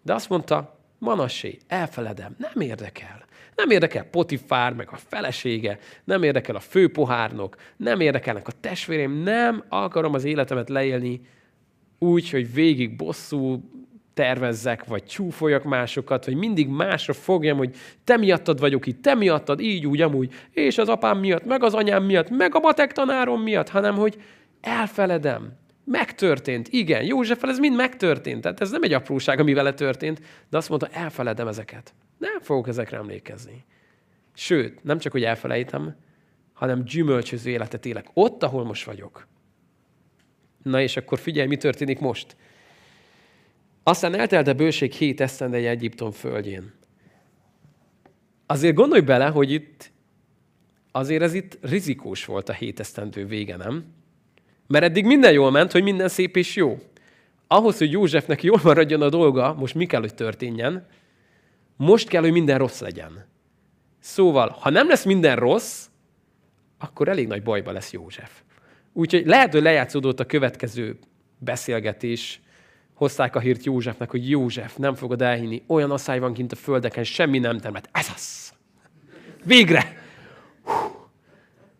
[0.01, 3.25] De azt mondta, Manassé, elfeledem, nem érdekel.
[3.59, 9.63] Nem érdekel Potifár, meg a felesége, nem érdekel a főpohárnok, nem érdekelnek a testvéreim, nem
[9.69, 11.21] akarom az életemet leélni
[11.97, 13.63] úgy, hogy végig bosszú
[14.13, 19.59] tervezzek, vagy csúfoljak másokat, vagy mindig másra fogjam, hogy te miattad vagyok itt, te miattad,
[19.59, 23.41] így, úgy, amúgy, és az apám miatt, meg az anyám miatt, meg a matek tanárom
[23.41, 24.21] miatt, hanem hogy
[24.61, 25.53] elfeledem.
[25.83, 28.41] Megtörtént, igen, Józseffel ez mind megtörtént.
[28.41, 31.93] Tehát ez nem egy apróság, ami vele történt, de azt mondta, elfeledem ezeket.
[32.19, 33.65] Nem fogok ezekre emlékezni.
[34.33, 35.95] Sőt, nem csak, hogy elfelejtem,
[36.53, 38.07] hanem gyümölcsöző életet élek.
[38.13, 39.27] Ott, ahol most vagyok.
[40.63, 42.35] Na és akkor figyelj, mi történik most.
[43.83, 46.73] Aztán eltelt a bőség hét esztendeje Egyiptom földjén.
[48.45, 49.91] Azért gondolj bele, hogy itt
[50.91, 53.85] azért ez itt rizikós volt a hét esztendő vége, nem?
[54.67, 56.79] Mert eddig minden jól ment, hogy minden szép és jó.
[57.47, 60.87] Ahhoz, hogy Józsefnek jól maradjon a dolga, most mi kell, hogy történjen?
[61.81, 63.25] Most kell, hogy minden rossz legyen.
[63.99, 65.87] Szóval, ha nem lesz minden rossz,
[66.77, 68.41] akkor elég nagy bajba lesz József.
[68.93, 70.99] Úgyhogy lehet, hogy lejátszódott a következő
[71.37, 72.41] beszélgetés,
[72.93, 77.03] hozták a hírt Józsefnek, hogy József, nem fogod elhinni, olyan asszály van kint a földeken,
[77.03, 77.89] semmi nem termet.
[77.91, 78.53] Ez az!
[79.43, 79.97] Végre!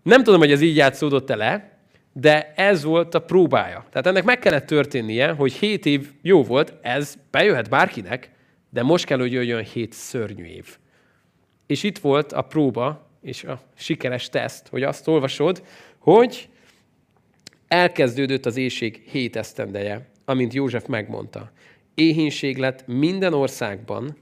[0.04, 1.78] Nem tudom, hogy ez így játszódott-e le,
[2.14, 3.86] de ez volt a próbája.
[3.90, 8.38] Tehát ennek meg kellett történnie, hogy hét év jó volt, ez bejöhet bárkinek,
[8.70, 10.78] de most kell, hogy jöjjön hét szörnyű év.
[11.68, 15.64] És itt volt a próba, és a sikeres teszt, hogy azt olvasod,
[15.98, 16.50] hogy
[17.68, 21.52] elkezdődött az éjség hét esztendeje, amint József megmondta.
[21.96, 24.18] Éhínség lett minden országban,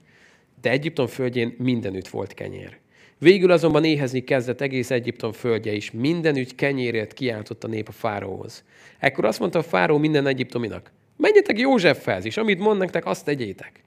[0.61, 2.77] de Egyiptom földjén mindenütt volt kenyér.
[3.19, 8.63] Végül azonban éhezni kezdett egész Egyiptom földje is, mindenütt kenyérért kiáltott a nép a fáróhoz.
[8.99, 13.83] Ekkor azt mondta a fáró minden egyiptominak, menjetek Józsefhez, és amit mond nektek, azt tegyétek.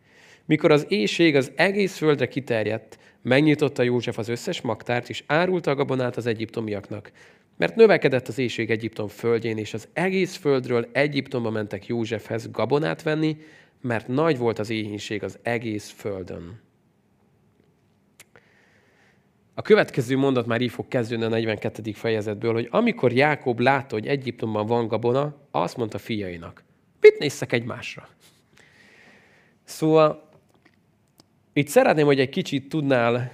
[0.50, 5.74] Mikor az éjség az egész földre kiterjedt, megnyitotta József az összes magtárt, és árulta a
[5.74, 7.12] gabonát az egyiptomiaknak.
[7.56, 13.36] Mert növekedett az éjség Egyiptom földjén, és az egész földről Egyiptomba mentek Józsefhez gabonát venni,
[13.80, 16.60] mert nagy volt az éhínség az egész földön.
[19.54, 21.92] A következő mondat már így fog kezdődni a 42.
[21.92, 26.64] fejezetből, hogy amikor Jákob látta, hogy Egyiptomban van gabona, azt mondta fiainak,
[27.00, 28.08] mit nézszek egymásra?
[29.64, 30.28] Szóval
[31.52, 33.32] itt szeretném, hogy egy kicsit tudnál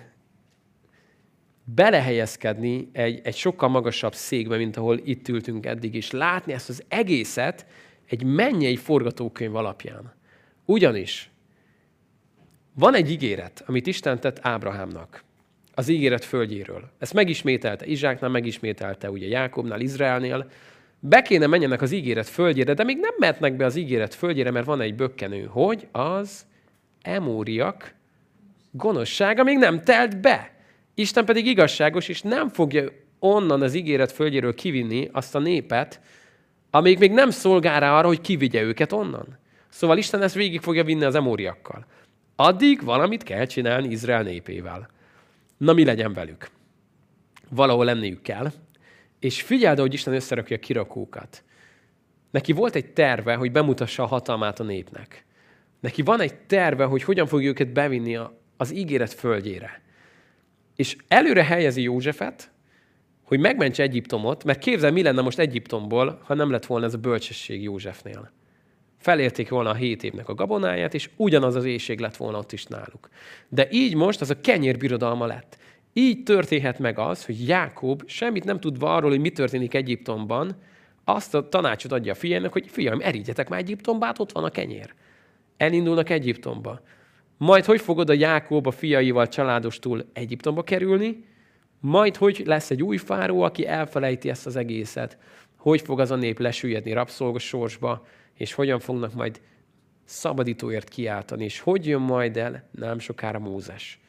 [1.64, 6.84] belehelyezkedni egy, egy sokkal magasabb székbe, mint ahol itt ültünk eddig, és látni ezt az
[6.88, 7.66] egészet
[8.06, 10.14] egy mennyei forgatókönyv alapján.
[10.64, 11.30] Ugyanis
[12.74, 15.24] van egy ígéret, amit Isten tett Ábrahámnak
[15.74, 16.90] az ígéret földjéről.
[16.98, 20.50] Ezt megismételte Izsáknál, megismételte ugye Jákobnál, Izraelnél.
[21.00, 24.66] Be kéne menjenek az ígéret földjére, de még nem mehetnek be az ígéret földjére, mert
[24.66, 26.46] van egy bökkenő, hogy az
[27.02, 27.94] emóriak
[28.76, 30.54] gonoszsága még nem telt be.
[30.94, 32.84] Isten pedig igazságos, és nem fogja
[33.18, 36.00] onnan az ígéret földjéről kivinni azt a népet,
[36.70, 39.38] amíg még nem szolgál rá arra, hogy kivigye őket onnan.
[39.68, 41.86] Szóval Isten ezt végig fogja vinni az emóriakkal.
[42.36, 44.88] Addig valamit kell csinálni Izrael népével.
[45.56, 46.50] Na mi legyen velük?
[47.50, 48.52] Valahol lenniük kell.
[49.20, 51.44] És figyeld, hogy Isten összerakja a kirakókat.
[52.30, 55.24] Neki volt egy terve, hogy bemutassa a hatalmát a népnek.
[55.80, 58.18] Neki van egy terve, hogy hogyan fogja őket bevinni
[58.56, 59.82] az ígéret földjére.
[60.76, 62.50] És előre helyezi Józsefet,
[63.22, 66.98] hogy megmentse Egyiptomot, mert képzel, mi lenne most Egyiptomból, ha nem lett volna ez a
[66.98, 68.32] bölcsesség Józsefnél.
[68.98, 72.64] Felérték volna a hét évnek a gabonáját, és ugyanaz az éjség lett volna ott is
[72.64, 73.08] náluk.
[73.48, 75.58] De így most az a kenyérbirodalma lett.
[75.92, 80.56] Így történhet meg az, hogy Jákob semmit nem tudva arról, hogy mi történik Egyiptomban,
[81.04, 84.50] azt a tanácsot adja a fiának, hogy fiam, erigyetek már Egyiptomba, hát ott van a
[84.50, 84.94] kenyér.
[85.56, 86.80] Elindulnak Egyiptomba.
[87.36, 91.24] Majd hogy fogod a Jákob a fiaival családostul Egyiptomba kerülni,
[91.80, 95.18] majd hogy lesz egy új fáró, aki elfelejti ezt az egészet,
[95.56, 99.40] hogy fog az a nép lesüllyedni rabszolgos sorsba, és hogyan fognak majd
[100.04, 104.00] szabadítóért kiáltani, és hogy jön majd el nem sokára Mózes.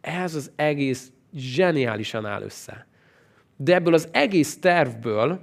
[0.00, 2.86] Ez az egész zseniálisan áll össze.
[3.56, 5.40] De ebből az egész tervből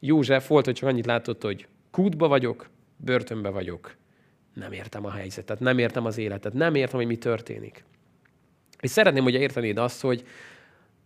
[0.00, 3.97] József volt, hogy csak annyit látott, hogy kútba vagyok, börtönbe vagyok.
[4.58, 7.84] Nem értem a helyzetet, nem értem az életet, nem értem, hogy mi történik.
[8.80, 10.24] És szeretném, hogy értenéd azt, hogy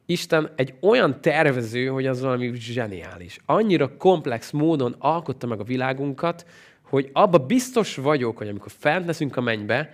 [0.07, 3.39] Isten egy olyan tervező, hogy az valami zseniális.
[3.47, 6.47] Annyira komplex módon alkotta meg a világunkat,
[6.83, 9.91] hogy abba biztos vagyok, hogy amikor fent leszünk a mennybe,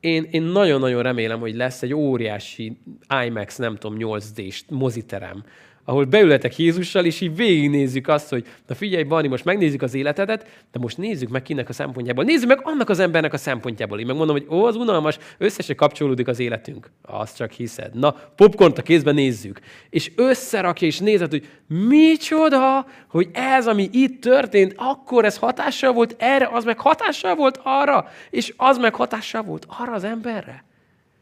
[0.00, 2.80] én, én nagyon-nagyon remélem, hogy lesz egy óriási
[3.26, 5.44] IMAX, nem tudom, 8D-s moziterem,
[5.84, 10.42] ahol beületek Jézussal, és így végignézzük azt, hogy na figyelj, Barni, most megnézzük az életedet,
[10.72, 12.24] de most nézzük meg kinek a szempontjából.
[12.24, 14.00] Nézzük meg annak az embernek a szempontjából.
[14.00, 16.90] Én megmondom, hogy ó, az unalmas, összesen kapcsolódik az életünk.
[17.02, 17.94] Azt csak hiszed.
[17.94, 19.60] Na, popcornt a kézben nézzük.
[19.90, 26.14] És összerakja, és nézed, hogy micsoda, hogy ez, ami itt történt, akkor ez hatással volt
[26.18, 30.64] erre, az meg hatással volt arra, és az meg hatással volt arra az emberre.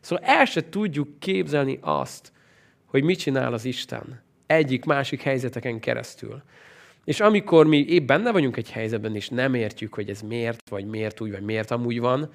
[0.01, 2.33] Szóval el se tudjuk képzelni azt,
[2.87, 6.43] hogy mit csinál az Isten egyik-másik helyzeteken keresztül.
[7.05, 10.87] És amikor mi épp benne vagyunk egy helyzetben, és nem értjük, hogy ez miért, vagy
[10.87, 12.33] miért úgy, vagy miért amúgy van,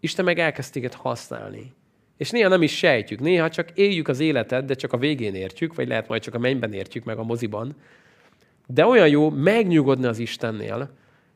[0.00, 1.72] Isten meg elkezd téged használni.
[2.16, 5.74] És néha nem is sejtjük, néha csak éljük az életet, de csak a végén értjük,
[5.74, 7.76] vagy lehet majd csak a mennyben értjük meg a moziban.
[8.66, 10.90] De olyan jó megnyugodni az Istennél,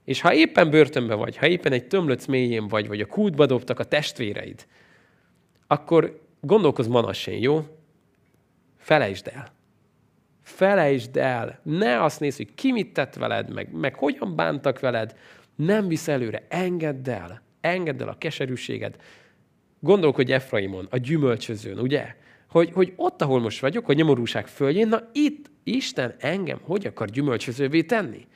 [0.04, 3.78] és ha éppen börtönbe vagy, ha éppen egy tömlöc mélyén vagy, vagy a kútba dobtak
[3.78, 4.66] a testvéreid,
[5.66, 7.66] akkor gondolkozz manassén, jó?
[8.78, 9.60] Felejtsd el
[10.52, 15.16] felejtsd el, ne azt nézd, hogy ki mit tett veled, meg, meg hogyan bántak veled,
[15.56, 18.96] nem visz előre, engedd el, engedd el a keserűséged.
[19.80, 22.14] Gondolkodj Efraimon, a gyümölcsözőn, ugye?
[22.48, 27.08] Hogy, hogy ott, ahol most vagyok, a nyomorúság földjén, na itt Isten engem hogy akar
[27.08, 28.26] gyümölcsözővé tenni?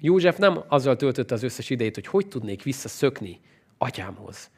[0.00, 3.40] József nem azzal töltötte az összes idejét, hogy hogy tudnék visszaszökni
[3.78, 4.50] atyámhoz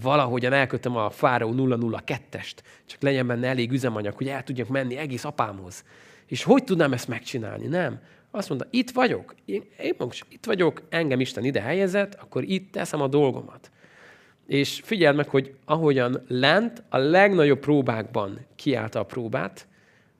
[0.00, 5.24] valahogyan elkötöm a Fáraó 002-est, csak legyen benne elég üzemanyag, hogy el tudjak menni egész
[5.24, 5.84] apámhoz.
[6.26, 7.66] És hogy tudnám ezt megcsinálni?
[7.66, 8.00] Nem.
[8.30, 12.72] Azt mondta, itt vagyok, én, én most itt vagyok, engem Isten ide helyezett, akkor itt
[12.72, 13.70] teszem a dolgomat.
[14.46, 19.66] És figyeld meg, hogy ahogyan lent a legnagyobb próbákban kiállta a próbát,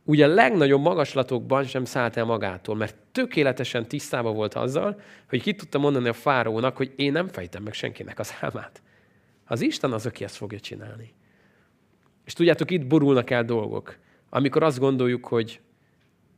[0.05, 5.55] ugye a legnagyobb magaslatokban sem szállt el magától, mert tökéletesen tisztában volt azzal, hogy ki
[5.55, 8.83] tudta mondani a fárónak, hogy én nem fejtem meg senkinek az álmát.
[9.47, 11.15] Az Isten az, aki ezt fogja csinálni.
[12.25, 15.61] És tudjátok, itt borulnak el dolgok, amikor azt gondoljuk, hogy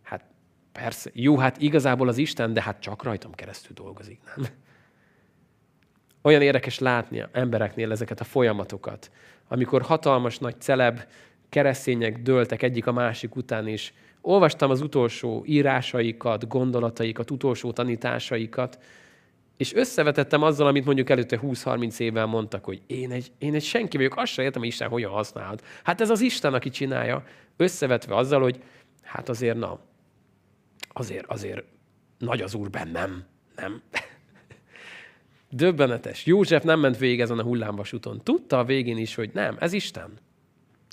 [0.03, 0.25] hát
[0.73, 4.47] persze, jó, hát igazából az Isten, de hát csak rajtam keresztül dolgozik, nem?
[6.23, 9.11] Olyan érdekes látni embereknél ezeket a folyamatokat,
[9.49, 11.01] amikor hatalmas nagy celeb
[11.49, 18.79] keresztények dőltek egyik a másik után, és olvastam az utolsó írásaikat, gondolataikat, utolsó tanításaikat,
[19.59, 23.97] és összevetettem azzal, amit mondjuk előtte 20-30 évvel mondtak, hogy én egy, én egy senki
[23.97, 25.65] vagyok, azt sem értem, hogy Isten hogyan használhat.
[25.83, 27.25] Hát ez az Isten, aki csinálja,
[27.57, 28.63] összevetve azzal, hogy
[29.03, 29.81] hát azért na,
[30.89, 31.65] azért, azért
[32.19, 33.25] nagy az Úr bennem,
[33.57, 33.83] nem?
[35.51, 36.27] Döbbenetes.
[36.27, 38.21] József nem ment végig ezen a hullámvasúton.
[38.23, 40.13] Tudta a végén is, hogy nem, ez Isten.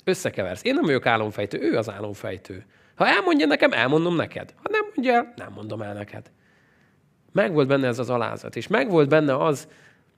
[0.04, 0.64] Összekeversz.
[0.64, 2.66] Én nem vagyok álomfejtő, ő az álomfejtő.
[2.94, 4.54] Ha elmondja nekem, elmondom neked.
[4.56, 6.30] Ha nem mondja el, nem mondom el neked.
[7.36, 9.68] Megvolt benne ez az alázat, és megvolt benne az,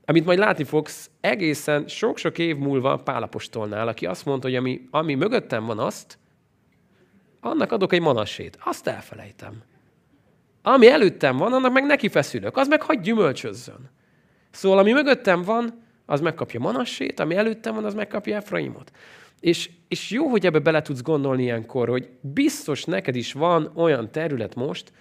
[0.04, 5.14] amit majd látni fogsz egészen sok-sok év múlva Pálapostolnál, aki azt mondta, hogy ami, ami
[5.14, 6.18] mögöttem van azt,
[7.40, 8.58] annak adok egy manassét.
[8.64, 9.62] Azt elfelejtem.
[10.62, 12.56] Ami előttem van, annak meg neki feszülök.
[12.56, 13.90] Az meg hagy gyümölcsözzön.
[14.50, 18.90] Szóval ami mögöttem van, az megkapja Manassét, ami előttem van, az megkapja Efraimot.
[19.40, 24.10] És, és jó, hogy ebbe bele tudsz gondolni ilyenkor, hogy biztos neked is van olyan
[24.10, 24.92] terület most,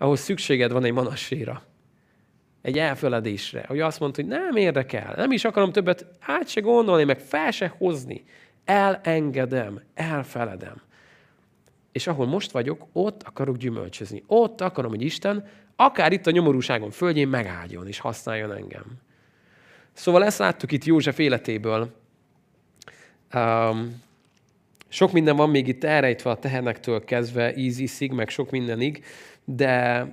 [0.00, 1.62] ahol szükséged van egy manasséra.
[2.62, 3.64] Egy elfeledésre.
[3.68, 7.50] Hogy azt mondta, hogy nem érdekel, nem is akarom többet át se gondolni, meg fel
[7.50, 8.24] se hozni.
[8.64, 10.82] Elengedem, elfeledem.
[11.92, 14.22] És ahol most vagyok, ott akarok gyümölcsözni.
[14.26, 18.84] Ott akarom, hogy Isten akár itt a nyomorúságon földjén megáldjon és használjon engem.
[19.92, 21.94] Szóval ezt láttuk itt József életéből.
[23.34, 24.02] Um,
[24.88, 29.04] sok minden van még itt elrejtve a tehenektől kezdve, Íziszig, meg sok mindenig,
[29.56, 30.06] de,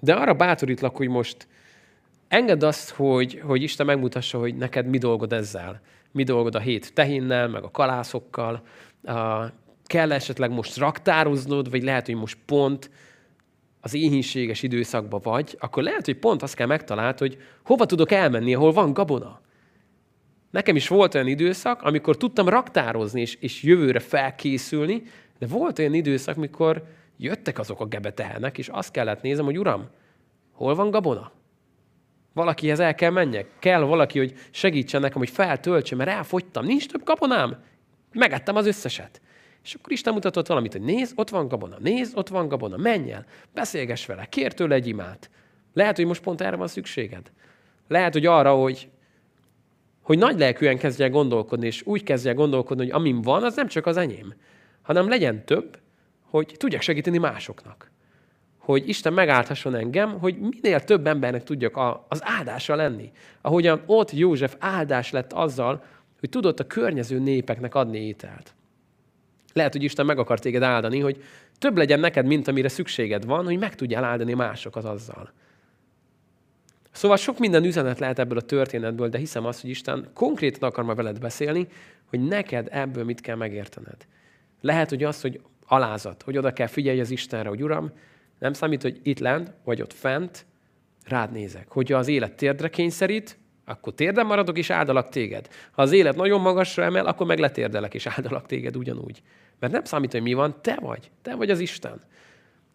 [0.00, 1.46] de arra bátorítlak, hogy most
[2.28, 5.80] engedd azt, hogy, hogy Isten megmutassa, hogy neked mi dolgod ezzel.
[6.12, 8.62] Mi dolgod a hét tehinnel, meg a kalászokkal.
[9.02, 9.44] Uh,
[9.84, 12.90] kell esetleg most raktároznod, vagy lehet, hogy most pont
[13.80, 18.54] az éhínséges időszakban vagy, akkor lehet, hogy pont azt kell megtalált, hogy hova tudok elmenni,
[18.54, 19.40] ahol van gabona.
[20.50, 25.02] Nekem is volt olyan időszak, amikor tudtam raktározni és, és jövőre felkészülni,
[25.38, 26.84] de volt olyan időszak, mikor
[27.16, 29.88] jöttek azok a gebetehenek, és azt kellett nézem, hogy uram,
[30.52, 31.32] hol van gabona?
[32.32, 33.48] Valakihez el kell menjek.
[33.58, 36.64] Kell valaki, hogy segítsen nekem, hogy feltöltsem, mert elfogytam.
[36.64, 37.62] Nincs több gabonám.
[38.12, 39.20] Megettem az összeset.
[39.64, 43.12] És akkor Isten mutatott valamit, hogy nézd, ott van gabona, nézd, ott van gabona, menj
[43.12, 45.30] el, beszélgess vele, kér tőle egy imát.
[45.72, 47.32] Lehet, hogy most pont erre van szükséged.
[47.88, 48.88] Lehet, hogy arra, hogy,
[50.02, 53.86] hogy nagy lelkűen kezdje gondolkodni, és úgy kezdje gondolkodni, hogy amim van, az nem csak
[53.86, 54.34] az enyém,
[54.82, 55.78] hanem legyen több,
[56.34, 57.90] hogy tudjak segíteni másoknak.
[58.58, 63.12] Hogy Isten megállhasson engem, hogy minél több embernek tudjak az áldása lenni.
[63.40, 65.84] Ahogyan ott József áldás lett azzal,
[66.20, 68.54] hogy tudott a környező népeknek adni ételt.
[69.52, 71.22] Lehet, hogy Isten meg akar téged áldani, hogy
[71.58, 75.32] több legyen neked, mint amire szükséged van, hogy meg tudjál áldani másokat azzal.
[76.90, 80.84] Szóval sok minden üzenet lehet ebből a történetből, de hiszem azt, hogy Isten konkrétan akar
[80.84, 81.68] ma veled beszélni,
[82.04, 84.06] hogy neked ebből mit kell megértened.
[84.64, 85.40] Lehet, hogy az, hogy
[85.74, 87.92] alázat, hogy oda kell figyelj az Istenre, hogy Uram,
[88.38, 90.46] nem számít, hogy itt lent, vagy ott fent,
[91.04, 91.68] rád nézek.
[91.68, 95.48] Hogyha az élet térdre kényszerít, akkor térden maradok, és áldalak téged.
[95.70, 99.22] Ha az élet nagyon magasra emel, akkor meg letérdelek, és áldalak téged ugyanúgy.
[99.58, 101.10] Mert nem számít, hogy mi van, te vagy.
[101.22, 102.00] Te vagy az Isten.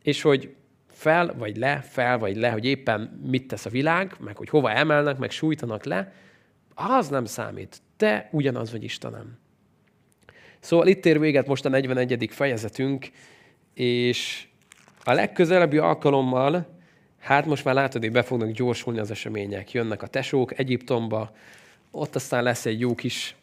[0.01, 0.55] És hogy
[0.87, 4.71] fel vagy le, fel vagy le, hogy éppen mit tesz a világ, meg hogy hova
[4.71, 6.13] emelnek, meg sújtanak le,
[6.73, 7.81] az nem számít.
[7.97, 9.37] Te ugyanaz vagy Istenem.
[10.59, 12.27] Szóval itt ér véget most a 41.
[12.31, 13.09] fejezetünk,
[13.73, 14.47] és
[15.03, 16.77] a legközelebbi alkalommal,
[17.19, 19.71] hát most már látod, hogy be fognak gyorsulni az események.
[19.71, 21.31] Jönnek a tesók Egyiptomba,
[21.91, 23.35] ott aztán lesz egy jó kis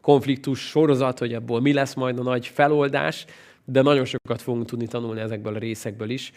[0.00, 3.24] konfliktus sorozat, hogy ebből mi lesz majd a nagy feloldás,
[3.64, 6.32] de nagyon sokat fogunk tudni tanulni ezekből a részekből is.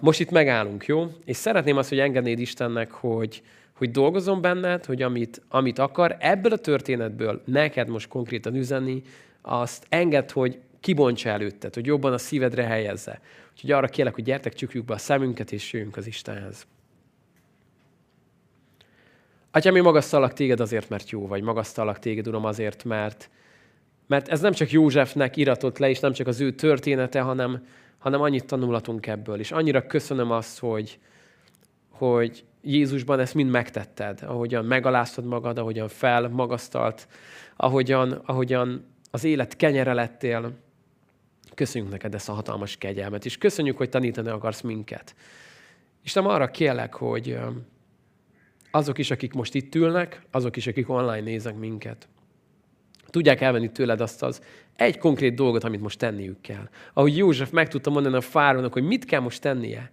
[0.00, 1.06] Most itt megállunk, jó?
[1.24, 3.42] És szeretném azt, hogy engednéd Istennek, hogy,
[3.78, 9.02] hogy dolgozom benned, hogy amit, amit akar, ebből a történetből neked most konkrétan üzenni,
[9.42, 13.20] azt enged, hogy kibontsa előtted, hogy jobban a szívedre helyezze.
[13.52, 16.66] Úgyhogy arra kérlek, hogy gyertek, csukjuk be a szemünket, és jöjjünk az Istenhez.
[19.50, 21.42] Atyám, én magasztalak téged azért, mert jó vagy.
[21.42, 23.30] Magasztalak téged, Uram, azért, mert,
[24.06, 27.66] mert ez nem csak Józsefnek iratott le, és nem csak az ő története, hanem,
[27.98, 29.38] hanem annyit tanulatunk ebből.
[29.38, 30.98] És annyira köszönöm azt, hogy,
[31.88, 37.08] hogy Jézusban ezt mind megtetted, ahogyan megaláztad magad, ahogyan felmagasztalt,
[37.56, 40.52] ahogyan, ahogyan az élet kenyere lettél.
[41.54, 45.14] Köszönjük neked ezt a hatalmas kegyelmet, és köszönjük, hogy tanítani akarsz minket.
[46.04, 47.38] És nem arra kérlek, hogy,
[48.70, 52.08] azok is, akik most itt ülnek, azok is, akik online néznek minket,
[53.10, 54.42] tudják elvenni tőled azt az
[54.76, 56.68] egy konkrét dolgot, amit most tenniük kell.
[56.92, 59.90] Ahogy József meg tudta mondani a fárónak, hogy mit kell most tennie.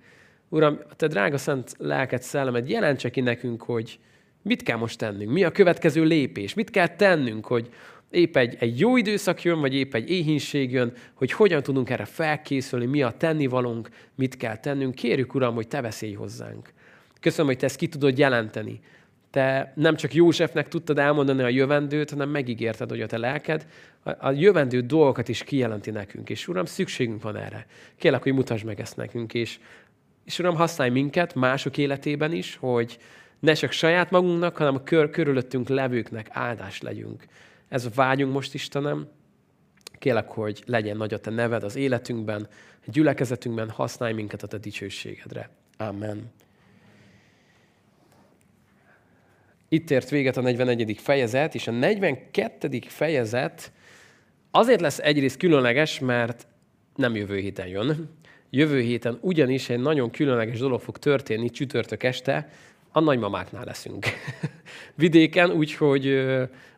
[0.55, 3.99] Uram, a te drága szent lelket, szellemed jelentse ki nekünk, hogy
[4.41, 7.69] mit kell most tennünk, mi a következő lépés, mit kell tennünk, hogy,
[8.09, 12.05] épp egy, egy jó időszak jön, vagy épp egy éhínség jön, hogy hogyan tudunk erre
[12.05, 14.95] felkészülni, mi a tennivalónk, mit kell tennünk.
[14.95, 16.73] Kérjük, Uram, hogy Te veszélj hozzánk.
[17.19, 18.79] Köszönöm, hogy Te ezt ki tudod jelenteni.
[19.29, 23.65] Te nem csak Józsefnek tudtad elmondani a jövendőt, hanem megígérted, hogy a Te lelked
[24.03, 26.29] a jövendő dolgokat is kijelenti nekünk.
[26.29, 27.65] És Uram, szükségünk van erre.
[27.95, 29.59] Kérlek, hogy mutasd meg ezt nekünk, és,
[30.25, 32.97] és Uram, használj minket mások életében is, hogy
[33.39, 37.25] ne csak saját magunknak, hanem a kör, körülöttünk levőknek áldás legyünk.
[37.69, 39.07] Ez a vágyunk most, Istenem.
[39.99, 42.47] Kélek, hogy legyen nagy a Te neved az életünkben,
[42.87, 45.49] a gyülekezetünkben, használj minket a Te dicsőségedre.
[45.77, 46.31] Amen.
[49.69, 50.97] Itt ért véget a 41.
[50.99, 52.79] fejezet, és a 42.
[52.87, 53.71] fejezet
[54.51, 56.47] azért lesz egyrészt különleges, mert
[56.95, 58.09] nem jövő héten jön.
[58.55, 62.49] Jövő héten ugyanis egy nagyon különleges dolog fog történni csütörtök este,
[62.91, 64.05] a nagymamáknál leszünk.
[64.95, 66.25] Vidéken, úgyhogy,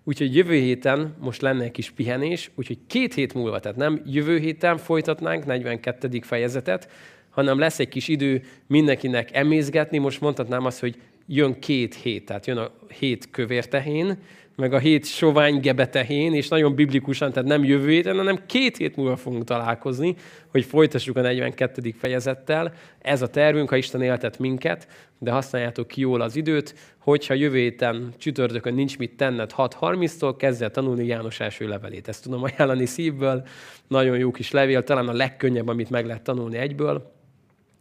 [0.03, 4.37] úgyhogy jövő héten most lenne egy kis pihenés, úgyhogy két hét múlva, tehát nem jövő
[4.37, 6.19] héten folytatnánk 42.
[6.21, 6.89] fejezetet,
[7.29, 9.97] hanem lesz egy kis idő mindenkinek emészgetni.
[9.97, 10.95] Most mondhatnám azt, hogy
[11.27, 14.17] jön két hét, tehát jön a hét kövértehén,
[14.57, 18.95] meg a hét sovány gebetehén, és nagyon biblikusan, tehát nem jövő héten, hanem két hét
[18.95, 20.15] múlva fogunk találkozni,
[20.47, 21.93] hogy folytassuk a 42.
[21.97, 22.73] fejezettel.
[22.99, 24.87] Ez a tervünk, ha Isten éltet minket,
[25.19, 30.63] de használjátok ki jól az időt, hogyha jövő héten csütörtökön nincs mit tenned 6.30-tól, kezdj
[30.63, 32.07] el tanulni János első levelét.
[32.07, 33.47] Ezt tudom ajánlani szívből,
[33.87, 37.16] nagyon jó kis levél, talán a legkönnyebb, amit meg lehet tanulni egyből.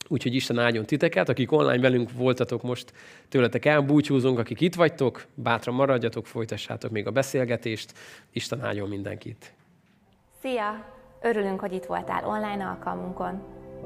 [0.08, 2.92] Úgyhogy Isten áldjon titeket, akik online velünk voltatok most,
[3.28, 7.92] tőletek elbúcsúzunk, akik itt vagytok, bátran maradjatok, folytassátok még a beszélgetést.
[8.32, 9.52] Isten áldjon mindenkit.
[10.40, 10.94] Szia!
[11.22, 13.42] Örülünk, hogy itt voltál online alkalmunkon.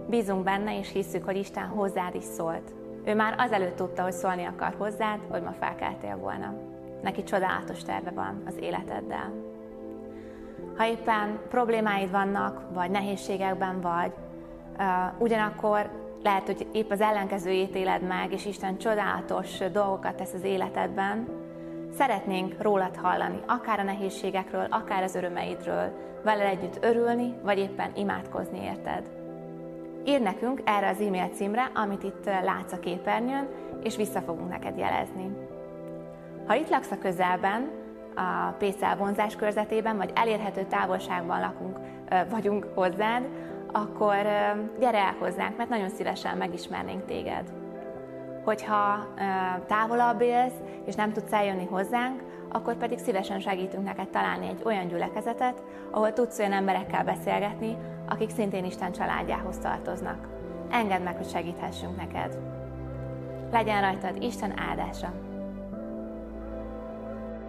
[0.09, 2.75] Bízunk benne, és hisszük, hogy Isten hozzád is szólt.
[3.05, 6.55] Ő már azelőtt tudta, hogy szólni akar hozzád, hogy ma felkeltél volna.
[7.03, 9.33] Neki csodálatos terve van az életeddel.
[10.77, 14.12] Ha éppen problémáid vannak, vagy nehézségekben vagy,
[14.79, 20.43] uh, ugyanakkor lehet, hogy épp az ellenkezőjét éled meg, és Isten csodálatos dolgokat tesz az
[20.43, 21.29] életedben.
[21.97, 25.93] Szeretnénk rólad hallani, akár a nehézségekről, akár az örömeidről,
[26.25, 29.03] vele együtt örülni, vagy éppen imádkozni érted.
[30.07, 33.49] Ír nekünk erre az e-mail címre, amit itt látsz a képernyőn,
[33.83, 35.37] és vissza fogunk neked jelezni.
[36.47, 37.71] Ha itt laksz a közelben,
[38.14, 41.79] a PCL vonzás körzetében, vagy elérhető távolságban lakunk,
[42.31, 43.23] vagyunk hozzád,
[43.73, 44.16] akkor
[44.79, 47.53] gyere el hozzánk, mert nagyon szívesen megismernénk téged.
[48.45, 49.07] Hogyha
[49.66, 54.89] távolabb élsz, és nem tudsz eljönni hozzánk, akkor pedig szívesen segítünk neked találni egy olyan
[54.89, 57.77] gyülekezetet, ahol tudsz olyan emberekkel beszélgetni,
[58.09, 60.29] akik szintén Isten családjához tartoznak.
[60.71, 62.39] Engedd meg, hogy segíthessünk neked.
[63.51, 65.30] Legyen rajtad Isten áldása!